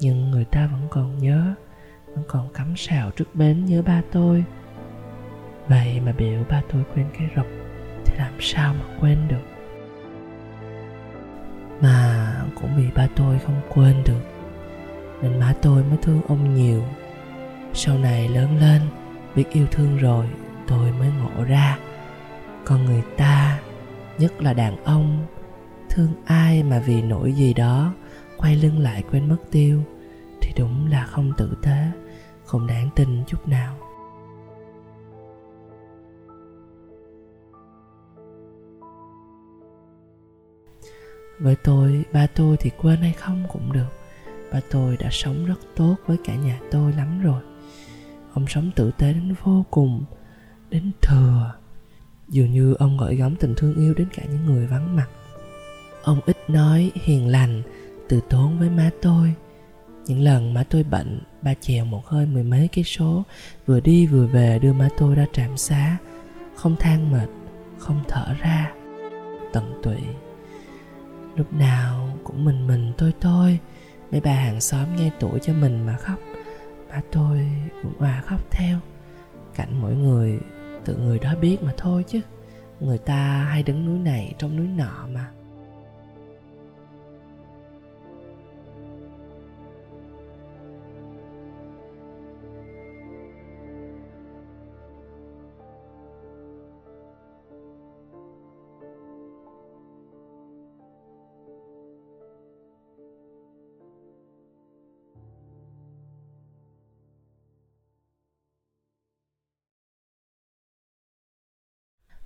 Nhưng 0.00 0.30
người 0.30 0.44
ta 0.44 0.66
vẫn 0.66 0.80
còn 0.90 1.18
nhớ, 1.18 1.54
Vẫn 2.06 2.24
còn 2.28 2.48
cắm 2.54 2.76
sào 2.76 3.10
trước 3.10 3.34
bến 3.34 3.64
nhớ 3.64 3.82
ba 3.82 4.02
tôi. 4.12 4.44
Vậy 5.68 6.00
mà 6.06 6.12
biểu 6.12 6.44
ba 6.48 6.62
tôi 6.72 6.84
quên 6.94 7.06
cái 7.18 7.30
rọc 7.36 7.46
Thì 8.04 8.14
làm 8.18 8.32
sao 8.40 8.74
mà 8.74 8.84
quên 9.00 9.18
được? 9.28 9.44
Mà 11.80 12.34
cũng 12.60 12.70
vì 12.76 12.90
ba 12.94 13.08
tôi 13.16 13.38
không 13.38 13.60
quên 13.68 14.02
được 14.06 14.37
nên 15.22 15.40
má 15.40 15.54
tôi 15.62 15.84
mới 15.84 15.98
thương 16.02 16.20
ông 16.28 16.54
nhiều. 16.54 16.82
Sau 17.74 17.98
này 17.98 18.28
lớn 18.28 18.58
lên, 18.58 18.82
biết 19.34 19.44
yêu 19.52 19.66
thương 19.70 19.96
rồi, 19.96 20.28
tôi 20.66 20.92
mới 20.92 21.10
ngộ 21.18 21.44
ra. 21.44 21.78
Con 22.64 22.84
người 22.84 23.02
ta, 23.16 23.60
nhất 24.18 24.42
là 24.42 24.52
đàn 24.52 24.84
ông, 24.84 25.26
thương 25.90 26.12
ai 26.24 26.62
mà 26.62 26.82
vì 26.86 27.02
nỗi 27.02 27.32
gì 27.32 27.54
đó 27.54 27.92
quay 28.36 28.56
lưng 28.56 28.78
lại 28.78 29.04
quên 29.10 29.28
mất 29.28 29.36
tiêu, 29.50 29.82
thì 30.40 30.52
đúng 30.56 30.90
là 30.90 31.04
không 31.04 31.32
tử 31.36 31.56
tế, 31.62 31.90
không 32.44 32.66
đáng 32.66 32.88
tin 32.94 33.24
chút 33.26 33.48
nào. 33.48 33.74
Với 41.40 41.56
tôi, 41.64 42.04
ba 42.12 42.26
tôi 42.26 42.56
thì 42.60 42.70
quên 42.82 42.96
hay 43.00 43.12
không 43.12 43.44
cũng 43.52 43.72
được 43.72 44.07
ba 44.52 44.60
tôi 44.70 44.96
đã 44.96 45.08
sống 45.12 45.46
rất 45.46 45.58
tốt 45.76 45.96
với 46.06 46.16
cả 46.24 46.34
nhà 46.34 46.60
tôi 46.70 46.92
lắm 46.92 47.22
rồi. 47.22 47.42
Ông 48.32 48.46
sống 48.48 48.70
tử 48.76 48.90
tế 48.98 49.12
đến 49.12 49.34
vô 49.42 49.64
cùng, 49.70 50.04
đến 50.70 50.90
thừa. 51.02 51.52
Dường 52.28 52.52
như 52.52 52.74
ông 52.74 52.98
gửi 52.98 53.16
gắm 53.16 53.36
tình 53.36 53.54
thương 53.56 53.74
yêu 53.74 53.94
đến 53.94 54.08
cả 54.14 54.22
những 54.24 54.46
người 54.46 54.66
vắng 54.66 54.96
mặt. 54.96 55.08
Ông 56.02 56.20
ít 56.26 56.36
nói 56.48 56.90
hiền 56.94 57.26
lành, 57.26 57.62
từ 58.08 58.20
tốn 58.30 58.58
với 58.58 58.70
má 58.70 58.90
tôi. 59.02 59.34
Những 60.06 60.20
lần 60.20 60.54
má 60.54 60.64
tôi 60.70 60.82
bệnh, 60.82 61.20
ba 61.42 61.54
chèo 61.60 61.84
một 61.84 62.06
hơi 62.06 62.26
mười 62.26 62.42
mấy 62.42 62.68
cây 62.74 62.84
số, 62.84 63.22
vừa 63.66 63.80
đi 63.80 64.06
vừa 64.06 64.26
về 64.26 64.58
đưa 64.58 64.72
má 64.72 64.88
tôi 64.98 65.14
ra 65.14 65.26
trạm 65.32 65.56
xá. 65.56 65.96
Không 66.54 66.76
than 66.76 67.12
mệt, 67.12 67.28
không 67.78 68.04
thở 68.08 68.34
ra. 68.40 68.72
Tận 69.52 69.80
tụy. 69.82 69.96
Lúc 71.36 71.52
nào 71.52 72.18
cũng 72.24 72.44
mình 72.44 72.66
mình, 72.66 72.92
tôi 72.98 73.12
tôi 73.20 73.58
mấy 74.10 74.20
bà 74.20 74.32
hàng 74.32 74.60
xóm 74.60 74.96
nghe 74.96 75.10
tuổi 75.20 75.38
cho 75.42 75.52
mình 75.52 75.86
mà 75.86 75.96
khóc. 75.96 76.18
Má 76.90 77.00
tôi 77.12 77.50
cũng 77.82 77.92
hòa 77.98 78.22
khóc 78.26 78.40
theo. 78.50 78.78
Cảnh 79.54 79.80
mỗi 79.80 79.94
người, 79.94 80.38
tự 80.84 80.96
người 80.96 81.18
đó 81.18 81.34
biết 81.40 81.58
mà 81.62 81.72
thôi 81.76 82.04
chứ. 82.08 82.20
Người 82.80 82.98
ta 82.98 83.48
hay 83.50 83.62
đứng 83.62 83.86
núi 83.86 83.98
này 83.98 84.34
trong 84.38 84.56
núi 84.56 84.66
nọ 84.66 85.06
mà. 85.12 85.30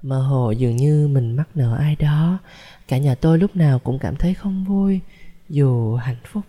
Mơ 0.02 0.22
hồ 0.22 0.50
dường 0.50 0.76
như 0.76 1.08
mình 1.08 1.36
mắc 1.36 1.48
nợ 1.54 1.76
ai 1.76 1.96
đó. 1.96 2.38
Cả 2.88 2.98
nhà 2.98 3.14
tôi 3.14 3.38
lúc 3.38 3.56
nào 3.56 3.78
cũng 3.78 3.98
cảm 3.98 4.16
thấy 4.16 4.34
không 4.34 4.64
vui, 4.64 5.00
dù 5.48 5.94
hạnh 5.94 6.20
phúc 6.24 6.44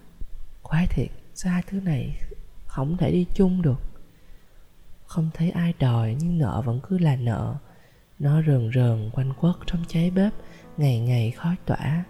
khoái 0.63 0.87
thiệt. 0.87 1.07
Sao 1.33 1.53
hai 1.53 1.63
thứ 1.67 1.79
này 1.79 2.19
không 2.65 2.97
thể 2.97 3.11
đi 3.11 3.25
chung 3.35 3.61
được? 3.61 3.81
Không 5.05 5.29
thấy 5.33 5.49
ai 5.49 5.73
đòi, 5.79 6.15
nhưng 6.19 6.37
nợ 6.37 6.61
vẫn 6.65 6.79
cứ 6.89 6.97
là 6.97 7.15
nợ. 7.15 7.55
Nó 8.19 8.41
rờn 8.47 8.71
rờn 8.75 9.09
quanh 9.13 9.33
quất 9.33 9.55
trong 9.65 9.83
cháy 9.87 10.11
bếp, 10.11 10.33
ngày 10.77 10.99
ngày 10.99 11.31
khói 11.31 11.55
tỏa. 11.65 12.03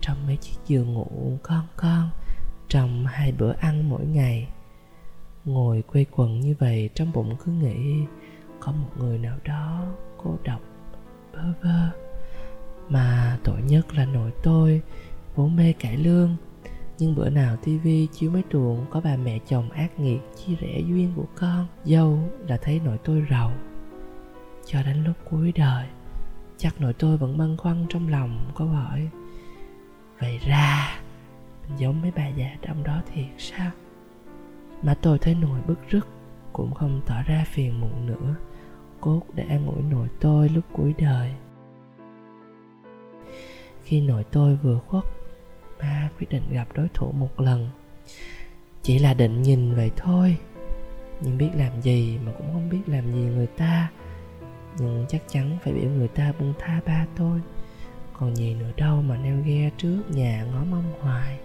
Trong 0.00 0.26
mấy 0.26 0.36
chiếc 0.36 0.56
giường 0.66 0.94
ngủ 0.94 1.38
con 1.42 1.66
con, 1.76 2.10
trong 2.68 3.06
hai 3.06 3.32
bữa 3.32 3.52
ăn 3.52 3.88
mỗi 3.88 4.04
ngày. 4.04 4.48
Ngồi 5.44 5.82
quây 5.82 6.06
quần 6.10 6.40
như 6.40 6.54
vậy, 6.58 6.90
trong 6.94 7.12
bụng 7.12 7.36
cứ 7.44 7.52
nghĩ, 7.52 8.04
có 8.60 8.72
một 8.72 8.88
người 8.98 9.18
nào 9.18 9.38
đó 9.44 9.86
cô 10.16 10.38
độc 10.44 10.60
bơ 11.32 11.52
vơ. 11.62 11.90
Mà 12.88 13.38
tội 13.44 13.62
nhất 13.62 13.94
là 13.94 14.04
nội 14.04 14.32
tôi 14.42 14.82
vốn 15.34 15.56
mê 15.56 15.72
cải 15.72 15.96
lương. 15.96 16.36
Nhưng 16.98 17.14
bữa 17.14 17.30
nào 17.30 17.56
tivi 17.56 18.06
chiếu 18.06 18.30
mấy 18.30 18.42
tuồng 18.50 18.86
có 18.90 19.00
bà 19.00 19.16
mẹ 19.16 19.38
chồng 19.48 19.70
ác 19.70 20.00
nghiệt, 20.00 20.20
chia 20.36 20.54
rẽ 20.54 20.80
duyên 20.80 21.12
của 21.16 21.26
con. 21.34 21.66
Dâu 21.84 22.18
là 22.46 22.56
thấy 22.56 22.80
nội 22.84 22.98
tôi 23.04 23.26
rầu. 23.30 23.50
Cho 24.66 24.82
đến 24.82 25.04
lúc 25.04 25.16
cuối 25.30 25.52
đời, 25.52 25.86
chắc 26.58 26.80
nội 26.80 26.92
tôi 26.92 27.16
vẫn 27.16 27.38
băn 27.38 27.56
khoăn 27.56 27.86
trong 27.88 28.08
lòng, 28.08 28.50
có 28.54 28.64
hỏi, 28.64 29.08
vậy 30.20 30.38
ra, 30.38 31.00
mình 31.62 31.78
giống 31.78 32.02
mấy 32.02 32.12
bà 32.16 32.28
già 32.28 32.56
trong 32.62 32.84
đó 32.84 33.02
thiệt 33.14 33.26
sao? 33.38 33.70
Mà 34.82 34.94
tôi 34.94 35.18
thấy 35.18 35.34
nội 35.34 35.60
bức 35.66 35.78
rứt, 35.88 36.06
cũng 36.52 36.74
không 36.74 37.00
tỏ 37.06 37.22
ra 37.26 37.44
phiền 37.46 37.80
muộn 37.80 38.06
nữa 38.06 38.34
cốt 39.00 39.22
để 39.34 39.44
an 39.48 39.66
ủi 39.66 39.82
nội 39.82 40.08
tôi 40.20 40.48
lúc 40.48 40.64
cuối 40.72 40.94
đời. 40.98 41.32
Khi 43.84 44.00
nội 44.00 44.24
tôi 44.30 44.56
vừa 44.56 44.78
khuất 44.86 45.04
ba 45.80 46.10
quyết 46.18 46.26
định 46.30 46.42
gặp 46.52 46.68
đối 46.74 46.88
thủ 46.94 47.12
một 47.12 47.40
lần. 47.40 47.68
Chỉ 48.82 48.98
là 48.98 49.14
định 49.14 49.42
nhìn 49.42 49.74
vậy 49.74 49.90
thôi, 49.96 50.36
nhưng 51.20 51.38
biết 51.38 51.50
làm 51.54 51.82
gì 51.82 52.18
mà 52.26 52.32
cũng 52.38 52.52
không 52.52 52.68
biết 52.68 52.80
làm 52.86 53.12
gì 53.12 53.20
người 53.20 53.46
ta. 53.46 53.90
Nhưng 54.78 55.06
chắc 55.08 55.22
chắn 55.28 55.58
phải 55.64 55.72
biểu 55.72 55.90
người 55.90 56.08
ta 56.08 56.32
buông 56.38 56.54
tha 56.58 56.80
ba 56.86 57.06
tôi. 57.16 57.40
Còn 58.12 58.36
gì 58.36 58.54
nữa 58.54 58.70
đâu 58.76 59.02
mà 59.02 59.16
neo 59.16 59.36
ghe 59.44 59.70
trước 59.76 60.02
nhà 60.10 60.44
ngó 60.52 60.64
mong 60.64 60.92
hoài. 61.00 61.38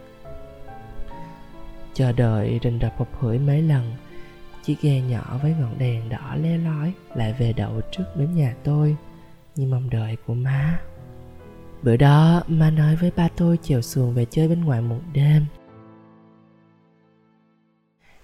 Chờ 1.94 2.12
đợi 2.12 2.60
rình 2.64 2.80
rập 2.82 2.98
hụt 2.98 3.08
hửi 3.20 3.40
mấy 3.40 3.62
lần 3.62 3.92
chiếc 4.64 4.76
ghe 4.82 5.02
nhỏ 5.02 5.40
với 5.42 5.56
ngọn 5.60 5.78
đèn 5.80 6.10
đỏ 6.10 6.36
le 6.36 6.58
lói 6.58 6.94
lại 7.16 7.34
về 7.34 7.54
đậu 7.54 7.82
trước 7.92 8.04
bến 8.16 8.36
nhà 8.36 8.56
tôi 8.64 8.96
như 9.56 9.68
mong 9.68 9.90
đợi 9.90 10.18
của 10.28 10.34
má. 10.34 10.80
Bữa 11.84 11.98
đó, 11.98 12.44
má 12.48 12.70
nói 12.70 12.96
với 12.96 13.12
ba 13.12 13.28
tôi 13.28 13.60
chèo 13.64 13.82
xuồng 13.82 14.14
về 14.14 14.26
chơi 14.30 14.48
bên 14.48 14.62
ngoài 14.62 14.82
một 14.82 15.02
đêm. 15.14 15.46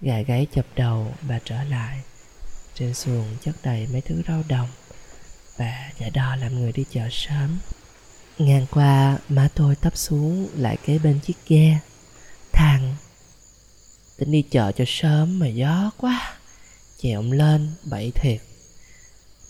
Gà 0.02 0.22
gáy 0.22 0.48
chập 0.52 0.66
đầu, 0.76 1.08
bà 1.30 1.40
trở 1.46 1.64
lại. 1.64 2.04
Trên 2.74 2.94
xuồng 2.94 3.26
chất 3.42 3.56
đầy 3.64 3.88
mấy 3.92 4.02
thứ 4.02 4.22
rau 4.28 4.44
đồng. 4.50 4.68
Bà 5.60 5.90
giả 5.98 6.08
đo 6.14 6.36
làm 6.36 6.56
người 6.56 6.72
đi 6.72 6.86
chợ 6.90 7.08
sớm. 7.12 7.58
Ngang 8.38 8.66
qua, 8.72 9.18
má 9.30 9.50
tôi 9.56 9.76
tấp 9.76 9.98
xuống 9.98 10.48
lại 10.56 10.78
kế 10.86 11.00
bên 11.04 11.20
chiếc 11.20 11.38
ghe. 11.48 11.80
Thằng 12.54 12.96
tính 14.20 14.32
đi 14.32 14.42
chợ 14.42 14.72
cho 14.72 14.84
sớm 14.88 15.40
mà 15.40 15.48
gió 15.48 15.92
quá. 15.98 16.38
Chẹo 17.02 17.22
lên, 17.22 17.72
bậy 17.84 18.12
thiệt. 18.16 18.42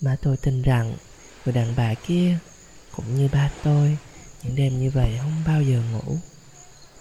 Má 0.00 0.16
tôi 0.22 0.36
tin 0.36 0.62
rằng 0.62 0.96
người 1.44 1.54
đàn 1.54 1.74
bà 1.76 1.94
kia 1.94 2.38
cũng 2.92 3.14
như 3.14 3.28
ba 3.32 3.50
tôi 3.62 3.96
những 4.42 4.56
đêm 4.56 4.80
như 4.80 4.90
vậy 4.90 5.18
không 5.18 5.42
bao 5.46 5.62
giờ 5.62 5.82
ngủ. 5.92 6.16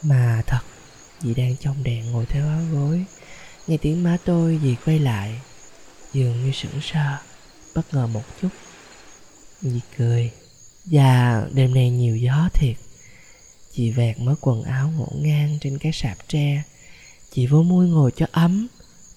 Mà 0.03 0.41
thật, 0.47 0.61
dì 1.21 1.33
đang 1.33 1.55
trong 1.55 1.83
đèn 1.83 2.11
ngồi 2.11 2.25
theo 2.25 2.47
áo 2.47 2.61
gối. 2.71 3.05
Nghe 3.67 3.77
tiếng 3.77 4.03
má 4.03 4.17
tôi, 4.25 4.59
dì 4.63 4.75
quay 4.85 4.99
lại, 4.99 5.41
dường 6.13 6.45
như 6.45 6.51
sững 6.51 6.81
sờ, 6.81 7.17
bất 7.75 7.93
ngờ 7.93 8.07
một 8.07 8.23
chút. 8.41 8.49
Dì 9.61 9.79
cười 9.97 10.31
và 10.85 11.43
đêm 11.53 11.73
nay 11.73 11.89
nhiều 11.89 12.17
gió 12.17 12.49
thiệt. 12.53 12.75
Chị 13.73 13.91
vẹt 13.91 14.19
mớ 14.19 14.35
quần 14.41 14.63
áo 14.63 14.91
ngổn 14.97 15.23
ngang 15.23 15.57
trên 15.61 15.77
cái 15.77 15.91
sạp 15.91 16.17
tre 16.27 16.63
chị 17.31 17.47
vô 17.47 17.63
mui 17.63 17.87
ngồi 17.87 18.11
cho 18.15 18.25
ấm, 18.31 18.67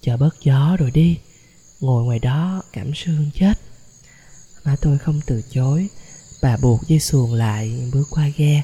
chờ 0.01 0.17
bớt 0.17 0.37
gió 0.43 0.77
rồi 0.77 0.91
đi. 0.91 1.19
Ngồi 1.81 2.05
ngoài 2.05 2.19
đó, 2.19 2.63
cảm 2.73 2.95
sương 2.95 3.31
chết. 3.35 3.59
Má 4.65 4.77
tôi 4.81 4.99
không 4.99 5.21
từ 5.27 5.43
chối, 5.51 5.89
bà 6.43 6.57
buộc 6.57 6.89
dây 6.89 7.01
xuồng 7.01 7.35
lại, 7.35 7.91
bước 7.93 8.09
qua 8.11 8.29
ghe. 8.37 8.63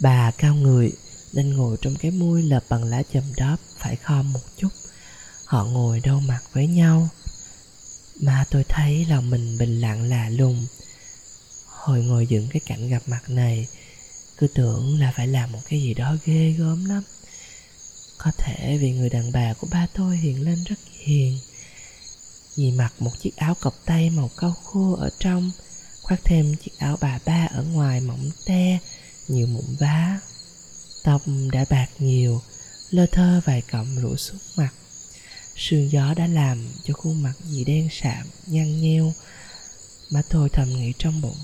Bà 0.00 0.30
cao 0.30 0.54
người, 0.54 0.92
nên 1.32 1.56
ngồi 1.56 1.76
trong 1.82 1.96
cái 1.96 2.10
mui 2.10 2.42
lợp 2.42 2.62
bằng 2.68 2.84
lá 2.84 3.02
chầm 3.12 3.22
đóp 3.36 3.56
phải 3.78 3.96
khom 3.96 4.32
một 4.32 4.40
chút. 4.56 4.68
Họ 5.44 5.64
ngồi 5.64 6.00
đâu 6.00 6.20
mặt 6.20 6.40
với 6.52 6.66
nhau. 6.66 7.08
Mà 8.20 8.44
tôi 8.50 8.64
thấy 8.68 9.06
lòng 9.08 9.30
mình 9.30 9.58
bình 9.58 9.80
lặng 9.80 10.02
lạ 10.02 10.28
lùng. 10.28 10.66
Hồi 11.66 12.04
ngồi 12.04 12.26
dựng 12.26 12.48
cái 12.50 12.60
cảnh 12.66 12.88
gặp 12.88 13.02
mặt 13.06 13.28
này, 13.28 13.66
cứ 14.38 14.46
tưởng 14.54 15.00
là 15.00 15.12
phải 15.16 15.28
làm 15.28 15.52
một 15.52 15.60
cái 15.68 15.82
gì 15.82 15.94
đó 15.94 16.16
ghê 16.24 16.54
gớm 16.58 16.84
lắm 16.84 17.02
có 18.18 18.30
thể 18.38 18.78
vì 18.80 18.92
người 18.92 19.08
đàn 19.08 19.32
bà 19.32 19.54
của 19.54 19.66
ba 19.70 19.86
tôi 19.94 20.16
hiện 20.16 20.44
lên 20.44 20.64
rất 20.64 20.78
hiền. 20.92 21.38
Dì 22.54 22.70
mặc 22.70 22.92
một 22.98 23.10
chiếc 23.20 23.36
áo 23.36 23.54
cộc 23.60 23.74
tay 23.84 24.10
màu 24.10 24.30
cau 24.36 24.54
khô 24.64 24.96
ở 24.96 25.10
trong 25.18 25.50
Khoác 26.02 26.20
thêm 26.24 26.56
chiếc 26.56 26.78
áo 26.78 26.98
bà 27.00 27.18
ba 27.24 27.46
ở 27.46 27.62
ngoài 27.62 28.00
mỏng 28.00 28.30
te 28.46 28.78
Nhiều 29.28 29.46
mụn 29.46 29.76
vá. 29.78 30.20
Tóc 31.04 31.22
đã 31.52 31.64
bạc 31.70 31.88
nhiều 31.98 32.40
Lơ 32.90 33.06
thơ 33.06 33.40
vài 33.44 33.62
cọng 33.62 34.00
rủ 34.00 34.16
xuống 34.16 34.40
mặt. 34.56 34.70
Sương 35.56 35.90
gió 35.90 36.14
đã 36.14 36.26
làm 36.26 36.68
cho 36.84 36.94
khuôn 36.94 37.22
mặt 37.22 37.32
dì 37.44 37.64
đen 37.64 37.88
sạm, 37.90 38.26
nhăn 38.46 38.80
nheo. 38.80 39.12
Mà 40.10 40.22
tôi 40.28 40.48
thầm 40.48 40.68
nghĩ 40.68 40.92
trong 40.98 41.20
bụng 41.20 41.38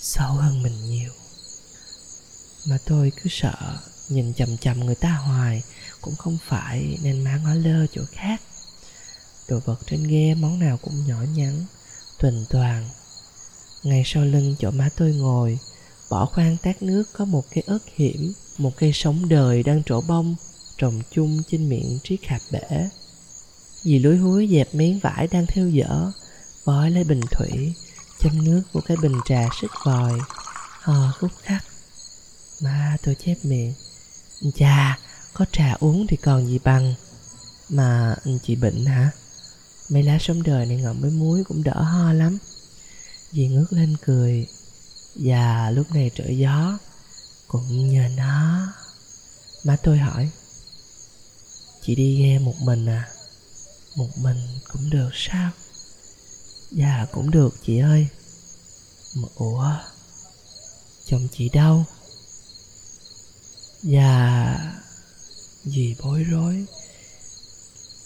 Xấu 0.00 0.32
hơn 0.32 0.62
mình 0.62 0.90
nhiều. 0.90 1.12
Mà 2.66 2.78
tôi 2.84 3.12
cứ 3.22 3.30
sợ 3.30 3.78
Nhìn 4.10 4.34
chầm 4.34 4.56
chầm 4.56 4.80
người 4.80 4.94
ta 4.94 5.10
hoài, 5.12 5.62
Cũng 6.00 6.16
không 6.16 6.38
phải 6.48 6.98
nên 7.02 7.24
má 7.24 7.36
ngó 7.36 7.54
lơ 7.54 7.86
chỗ 7.86 8.02
khác. 8.12 8.40
Đồ 9.48 9.60
vật 9.64 9.78
trên 9.86 10.06
ghe 10.08 10.34
món 10.34 10.58
nào 10.58 10.78
cũng 10.82 11.06
nhỏ 11.06 11.22
nhắn, 11.34 11.64
Tuần 12.18 12.44
toàn. 12.50 12.88
Ngay 13.82 14.02
sau 14.06 14.24
lưng 14.24 14.56
chỗ 14.58 14.70
má 14.70 14.88
tôi 14.96 15.12
ngồi, 15.12 15.58
Bỏ 16.10 16.26
khoang 16.26 16.56
tát 16.62 16.82
nước 16.82 17.04
có 17.12 17.24
một 17.24 17.44
cây 17.54 17.64
ớt 17.66 17.78
hiểm, 17.96 18.32
Một 18.58 18.76
cây 18.76 18.92
sống 18.92 19.28
đời 19.28 19.62
đang 19.62 19.82
trổ 19.84 20.00
bông, 20.00 20.36
Trồng 20.78 21.02
chung 21.10 21.42
trên 21.50 21.68
miệng 21.68 21.98
triết 22.04 22.20
hạp 22.26 22.40
bể. 22.50 22.88
Dì 23.82 23.98
lúi 23.98 24.16
húi 24.16 24.48
dẹp 24.52 24.74
miếng 24.74 24.98
vải 24.98 25.26
đang 25.26 25.46
theo 25.46 25.68
dở, 25.68 26.12
Bói 26.66 26.90
lấy 26.90 27.04
bình 27.04 27.20
thủy, 27.30 27.74
Châm 28.20 28.44
nước 28.44 28.62
của 28.72 28.80
cái 28.80 28.96
bình 29.02 29.16
trà 29.24 29.48
sức 29.60 29.70
vòi. 29.84 30.12
Hò 30.80 31.12
khúc 31.20 31.30
khắc. 31.42 31.64
Má, 32.62 32.96
tôi 33.02 33.14
chép 33.14 33.36
miệng. 33.42 33.74
Chà 34.54 34.98
Có 35.34 35.44
trà 35.52 35.72
uống 35.80 36.06
thì 36.06 36.16
còn 36.16 36.46
gì 36.46 36.58
bằng. 36.64 36.94
Mà 37.68 38.16
chị 38.42 38.56
bệnh 38.56 38.86
hả? 38.86 39.10
Mấy 39.88 40.02
lá 40.02 40.18
sống 40.20 40.42
đời 40.42 40.66
này 40.66 40.76
ngậm 40.76 41.00
với 41.00 41.10
muối 41.10 41.44
cũng 41.44 41.62
đỡ 41.62 41.82
ho 41.82 42.12
lắm. 42.12 42.38
Dì 43.32 43.48
ngước 43.48 43.72
lên 43.72 43.96
cười. 44.06 44.46
Và 45.14 45.70
lúc 45.70 45.90
này 45.92 46.10
trở 46.14 46.28
gió, 46.28 46.78
Cũng 47.48 47.92
nhờ 47.92 48.08
nó. 48.16 48.66
Má 49.64 49.76
tôi 49.82 49.98
hỏi, 49.98 50.30
Chị 51.82 51.94
đi 51.94 52.22
ghe 52.22 52.38
một 52.38 52.54
mình 52.60 52.86
à? 52.86 53.08
Một 53.96 54.18
mình 54.18 54.38
cũng 54.72 54.90
được 54.90 55.10
sao? 55.14 55.50
Dạ 56.70 57.06
cũng 57.12 57.30
được 57.30 57.54
chị 57.66 57.78
ơi. 57.78 58.08
Mà 59.14 59.28
ủa, 59.34 59.72
Chồng 61.06 61.28
chị 61.32 61.48
đâu? 61.48 61.84
Dạ 63.82 64.56
vì 65.64 65.94
bối 66.02 66.24
rối 66.24 66.64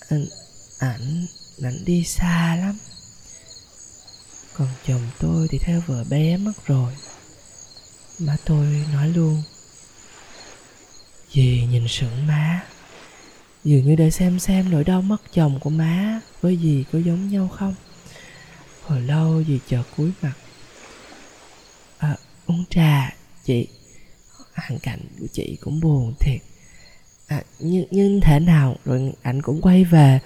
Anh 0.08 0.26
Ảnh 0.78 1.26
Ảnh 1.62 1.84
đi 1.84 2.04
xa 2.04 2.56
lắm. 2.56 2.78
Còn 4.52 4.68
chồng 4.86 5.02
tôi 5.20 5.48
thì 5.50 5.58
theo 5.58 5.82
vợ 5.86 6.04
bé 6.10 6.36
mất 6.36 6.66
rồi. 6.66 6.92
Má 8.18 8.36
tôi 8.44 8.84
nói 8.92 9.08
luôn. 9.08 9.42
Dì 11.32 11.66
nhìn 11.70 11.88
sững 11.88 12.26
má. 12.26 12.66
Dường 13.64 13.86
như 13.86 13.96
để 13.96 14.10
xem 14.10 14.38
xem 14.38 14.70
nỗi 14.70 14.84
đau 14.84 15.02
mất 15.02 15.32
chồng 15.32 15.60
của 15.60 15.70
má 15.70 16.20
Với 16.40 16.58
dì 16.62 16.84
có 16.92 16.98
giống 16.98 17.30
nhau 17.30 17.48
không. 17.48 17.74
Hồi 18.82 19.00
lâu 19.00 19.44
dì 19.44 19.58
chờ 19.68 19.82
cúi 19.96 20.10
mặt. 20.22 20.34
À, 21.98 22.16
Uống 22.46 22.64
trà 22.70 23.14
chị. 23.44 23.66
Hoàn 24.54 24.78
cảnh 24.78 25.00
của 25.20 25.26
chị 25.32 25.58
cũng 25.60 25.80
buồn 25.80 26.14
thiệt. 26.20 26.40
À, 27.26 27.42
nhưng, 27.58 27.86
nhưng 27.90 28.20
thế 28.20 28.40
nào? 28.40 28.76
Rồi 28.84 29.12
anh 29.22 29.42
cũng 29.42 29.60
quay 29.60 29.84
về. 29.84 30.20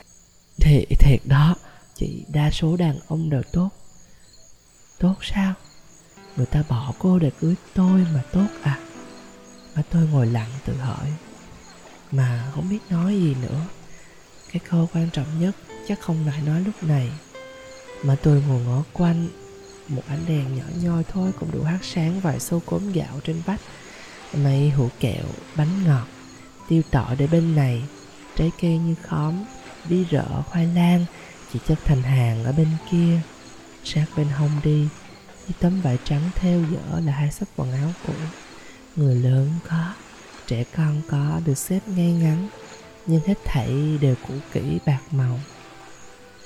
Thì 0.61 0.87
thiệt 0.99 1.21
đó 1.25 1.57
Chị 1.99 2.25
đa 2.29 2.51
số 2.51 2.77
đàn 2.77 2.99
ông 3.09 3.31
đều 3.31 3.43
tốt. 3.53 3.69
Tốt 4.99 5.15
sao? 5.23 5.55
Người 6.37 6.47
ta 6.47 6.63
bỏ 6.69 6.93
cô 6.99 7.19
để 7.19 7.31
cưới 7.41 7.55
tôi 7.75 8.07
mà 8.15 8.23
tốt 8.33 8.47
à? 8.63 8.79
Mà 9.77 9.83
tôi 9.91 10.09
ngồi 10.13 10.27
lặng 10.27 10.51
tự 10.65 10.77
hỏi. 10.77 11.13
Mà 12.11 12.51
không 12.55 12.69
biết 12.71 12.79
nói 12.91 13.15
gì 13.15 13.35
nữa. 13.43 13.61
Cái 14.53 14.61
câu 14.71 14.89
quan 14.95 15.11
trọng 15.13 15.41
nhất 15.41 15.57
chắc 15.89 16.01
không 16.01 16.27
lại 16.27 16.43
nói 16.47 16.61
lúc 16.61 16.83
này. 16.83 17.11
Mà 18.03 18.17
tôi 18.23 18.43
ngồi 18.49 18.61
ngó 18.65 18.85
quanh. 18.93 19.29
Một 19.89 20.03
ánh 20.09 20.25
đèn 20.29 20.57
nhỏ 20.57 20.65
nhoi 20.83 21.05
thôi 21.05 21.31
cũng 21.41 21.51
đủ 21.53 21.63
hát 21.63 21.79
sáng 21.83 22.21
vài 22.21 22.41
xô 22.41 22.61
cốm 22.67 22.93
gạo 22.93 23.21
trên 23.25 23.43
vách 23.45 23.61
mấy 24.33 24.71
hũ 24.71 24.89
kẹo, 25.01 25.25
bánh 25.57 25.85
ngọt 25.85 26.07
Tiêu 26.69 26.83
tỏi 26.91 27.17
để 27.17 27.27
bên 27.27 27.57
này. 27.57 27.83
Trái 28.37 28.51
cây 28.61 28.79
như 28.79 28.95
khóm, 29.03 29.45
bí 29.89 30.05
rỡ 30.05 30.43
khoai 30.43 30.67
lang 30.67 31.05
Chỉ 31.53 31.59
chất 31.67 31.79
thành 31.85 32.03
hàng 32.03 32.45
ở 32.45 32.53
bên 32.53 32.69
kia. 32.91 33.21
Sát 33.85 34.07
bên 34.17 34.29
hông 34.29 34.51
đi 34.65 34.89
Với 35.47 35.55
tấm 35.61 35.81
vải 35.81 35.99
trắng 36.05 36.31
theo 36.35 36.61
dở 36.73 37.01
là 37.05 37.13
hai 37.13 37.33
sắp 37.33 37.49
quần 37.57 37.73
áo 37.73 37.91
cũ. 38.07 38.13
Người 38.97 39.15
lớn 39.15 39.51
có, 39.69 39.93
trẻ 40.47 40.65
con 40.77 41.03
có 41.11 41.41
được 41.45 41.59
xếp 41.59 41.81
ngay 41.87 42.13
ngắn 42.13 42.49
Nhưng 43.07 43.21
hết 43.27 43.39
thảy 43.45 43.99
đều 44.01 44.15
cũ 44.29 44.35
kỹ 44.53 44.79
bạc 44.87 45.01
màu. 45.11 45.41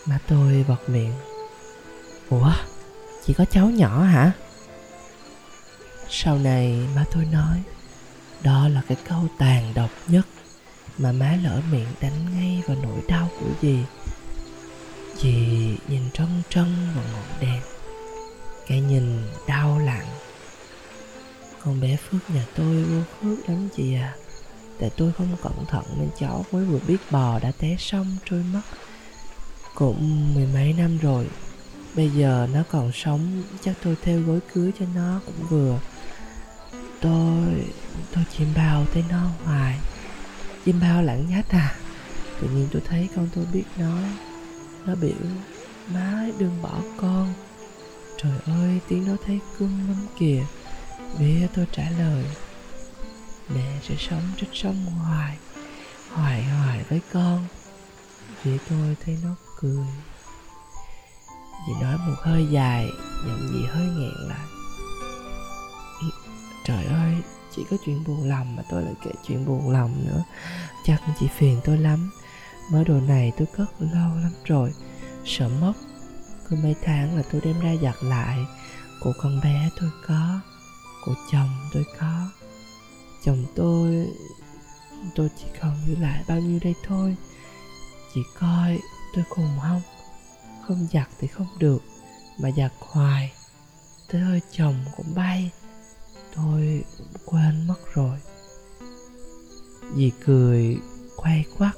Mà 0.07 0.18
tôi 0.29 0.62
vọt 0.62 0.88
miệng. 0.88 1.12
Ủa, 2.31 2.53
chỉ 3.27 3.35
có 3.35 3.45
cháu 3.45 3.71
nhỏ 3.71 4.03
hả? 4.03 4.33
Sau 6.14 6.38
này 6.38 6.88
má 6.94 7.05
tôi 7.14 7.25
nói, 7.25 7.62
Đó 8.42 8.68
là 8.68 8.83
cái 8.88 8.96
câu 9.09 9.29
tàn 9.38 9.72
độc 9.75 9.90
nhất 10.09 10.27
Mà 10.98 11.12
má 11.12 11.38
lỡ 11.42 11.61
miệng 11.70 11.88
đánh 12.01 12.27
ngay 12.35 12.62
vào 12.66 12.77
nỗi 12.83 13.01
đau 13.09 13.29
của 13.40 13.46
dì. 13.62 13.79
Dì 15.16 15.37
nhìn 15.88 16.03
trân 16.12 16.42
trân 16.51 16.75
vào 16.94 17.05
ngọn 17.12 17.40
đèn, 17.40 17.62
Cái 18.66 18.81
nhìn 18.81 19.22
đau 19.46 19.79
lặng. 19.79 20.07
Con 21.64 21.81
bé 21.81 21.96
Phước 21.96 22.31
nhà 22.31 22.46
tôi 22.55 22.83
vô 22.83 23.01
phước 23.20 23.48
lắm 23.48 23.68
chị 23.77 23.94
à 23.94 24.14
Tại 24.81 24.90
tôi 24.96 25.12
không 25.12 25.37
cẩn 25.42 25.64
thận 25.68 25.85
nên 25.98 26.09
cháu 26.18 26.44
mới 26.53 26.64
vừa 26.64 26.81
biết 26.87 26.98
bò 27.11 27.38
đã 27.38 27.53
té 27.59 27.77
xong 27.79 28.16
trôi 28.31 28.42
mất. 28.53 28.62
Cũng 29.75 30.35
mười 30.35 30.46
mấy 30.46 30.72
năm 30.72 30.98
rồi, 30.98 31.29
Bây 31.96 32.11
giờ 32.11 32.48
nó 32.53 32.62
còn 32.70 32.92
sống, 32.92 33.42
Chắc 33.64 33.77
tôi 33.85 33.96
theo 34.03 34.20
gối 34.20 34.40
cưới 34.55 34.72
cho 34.79 34.87
nó 34.94 35.20
cũng 35.27 35.46
vừa. 35.48 35.79
Tôi 37.02 37.64
Tôi 38.14 38.24
chim 38.38 38.48
bao 38.56 38.86
thấy 38.92 39.04
nó 39.10 39.30
hoài. 39.44 39.78
Chim 40.64 40.80
bao 40.80 41.02
lặng 41.02 41.26
nhách 41.30 41.48
à? 41.48 41.74
Tự 42.40 42.48
nhiên 42.48 42.68
tôi 42.72 42.82
thấy 42.88 43.08
con 43.16 43.28
tôi 43.34 43.46
biết 43.52 43.64
nói 43.78 44.04
Nó 44.86 44.94
biểu, 44.94 45.26
Má 45.94 46.26
đừng 46.38 46.62
bỏ 46.62 46.80
con. 46.96 47.34
Trời 48.22 48.38
ơi, 48.46 48.80
tiếng 48.88 49.06
nó 49.06 49.12
thấy 49.26 49.40
cưng 49.58 49.88
lắm 49.88 50.06
kìa. 50.18 50.44
Bia 51.18 51.46
tôi 51.54 51.66
trả 51.72 51.90
lời, 51.90 52.24
Mẹ 53.54 53.78
sẽ 53.82 53.94
sống 53.98 54.22
trên 54.36 54.50
sông 54.52 54.84
hoài 54.86 55.38
Hoài 56.10 56.44
hoài 56.44 56.84
với 56.88 57.00
con. 57.12 57.46
Vì 58.42 58.58
tôi 58.70 58.96
thấy 59.04 59.18
nó 59.24 59.34
cười. 59.60 59.86
Vì 61.68 61.74
nói 61.82 61.96
một 62.06 62.14
hơi 62.18 62.46
dài, 62.50 62.88
Giọng 63.26 63.48
gì 63.52 63.66
hơi 63.66 63.86
nghẹn 63.86 64.28
lại. 64.28 64.51
Trời 66.64 66.85
ơi, 66.85 67.14
Chỉ 67.57 67.64
có 67.70 67.77
chuyện 67.85 68.05
buồn 68.07 68.29
lòng 68.29 68.57
mà 68.57 68.62
tôi 68.70 68.83
lại 68.83 68.94
kể 69.05 69.11
chuyện 69.27 69.46
buồn 69.46 69.70
lòng 69.70 70.07
nữa. 70.07 70.25
Chắc 70.87 71.03
chị 71.20 71.29
phiền 71.38 71.61
tôi 71.64 71.79
lắm. 71.79 72.11
Mớ 72.70 72.85
đồ 72.85 73.01
này 73.01 73.33
tôi 73.37 73.46
cất 73.57 73.68
lâu 73.79 74.16
lắm 74.16 74.33
rồi. 74.44 74.72
Sợ 75.25 75.48
mất 75.48 75.72
Cứ 76.48 76.57
mấy 76.57 76.75
tháng 76.83 77.16
là 77.16 77.22
tôi 77.33 77.40
đem 77.44 77.61
ra 77.61 77.75
giặt 77.83 77.94
lại. 78.03 78.38
Của 79.01 79.12
con 79.22 79.40
bé 79.40 79.70
tôi 79.81 79.90
có, 80.07 80.40
Của 81.05 81.14
chồng 81.33 81.48
tôi 81.72 81.85
có. 82.01 82.31
Chồng 83.25 83.44
tôi 83.57 84.07
Tôi 85.14 85.31
chỉ 85.38 85.44
còn 85.61 85.77
giữ 85.87 85.96
lại 85.96 86.25
bao 86.29 86.40
nhiêu 86.40 86.59
đây 86.62 86.75
thôi. 86.87 87.16
Chị 88.14 88.20
coi 88.38 88.79
tôi 89.14 89.25
cùng 89.29 89.59
không. 89.62 89.83
Không 90.66 90.87
giặt 90.92 91.09
thì 91.20 91.27
không 91.27 91.48
được, 91.59 91.83
Mà 92.38 92.51
giặt 92.57 92.72
hoài. 92.81 93.33
Tới 94.12 94.20
hơi 94.20 94.40
chồng 94.53 94.85
cũng 94.96 95.14
bay 95.14 95.51
tôi 96.37 96.85
quên 97.25 97.66
mất 97.66 97.95
rồi. 97.95 98.18
Dì 99.97 100.12
cười 100.25 100.79
quay 101.16 101.45
quắt 101.59 101.77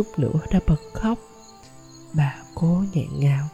chút 0.00 0.18
nữa 0.18 0.40
đã 0.50 0.60
bật 0.66 0.80
khóc. 0.92 1.18
Bà 2.14 2.34
cố 2.54 2.82
nghẹn 2.92 3.08
ngào 3.18 3.48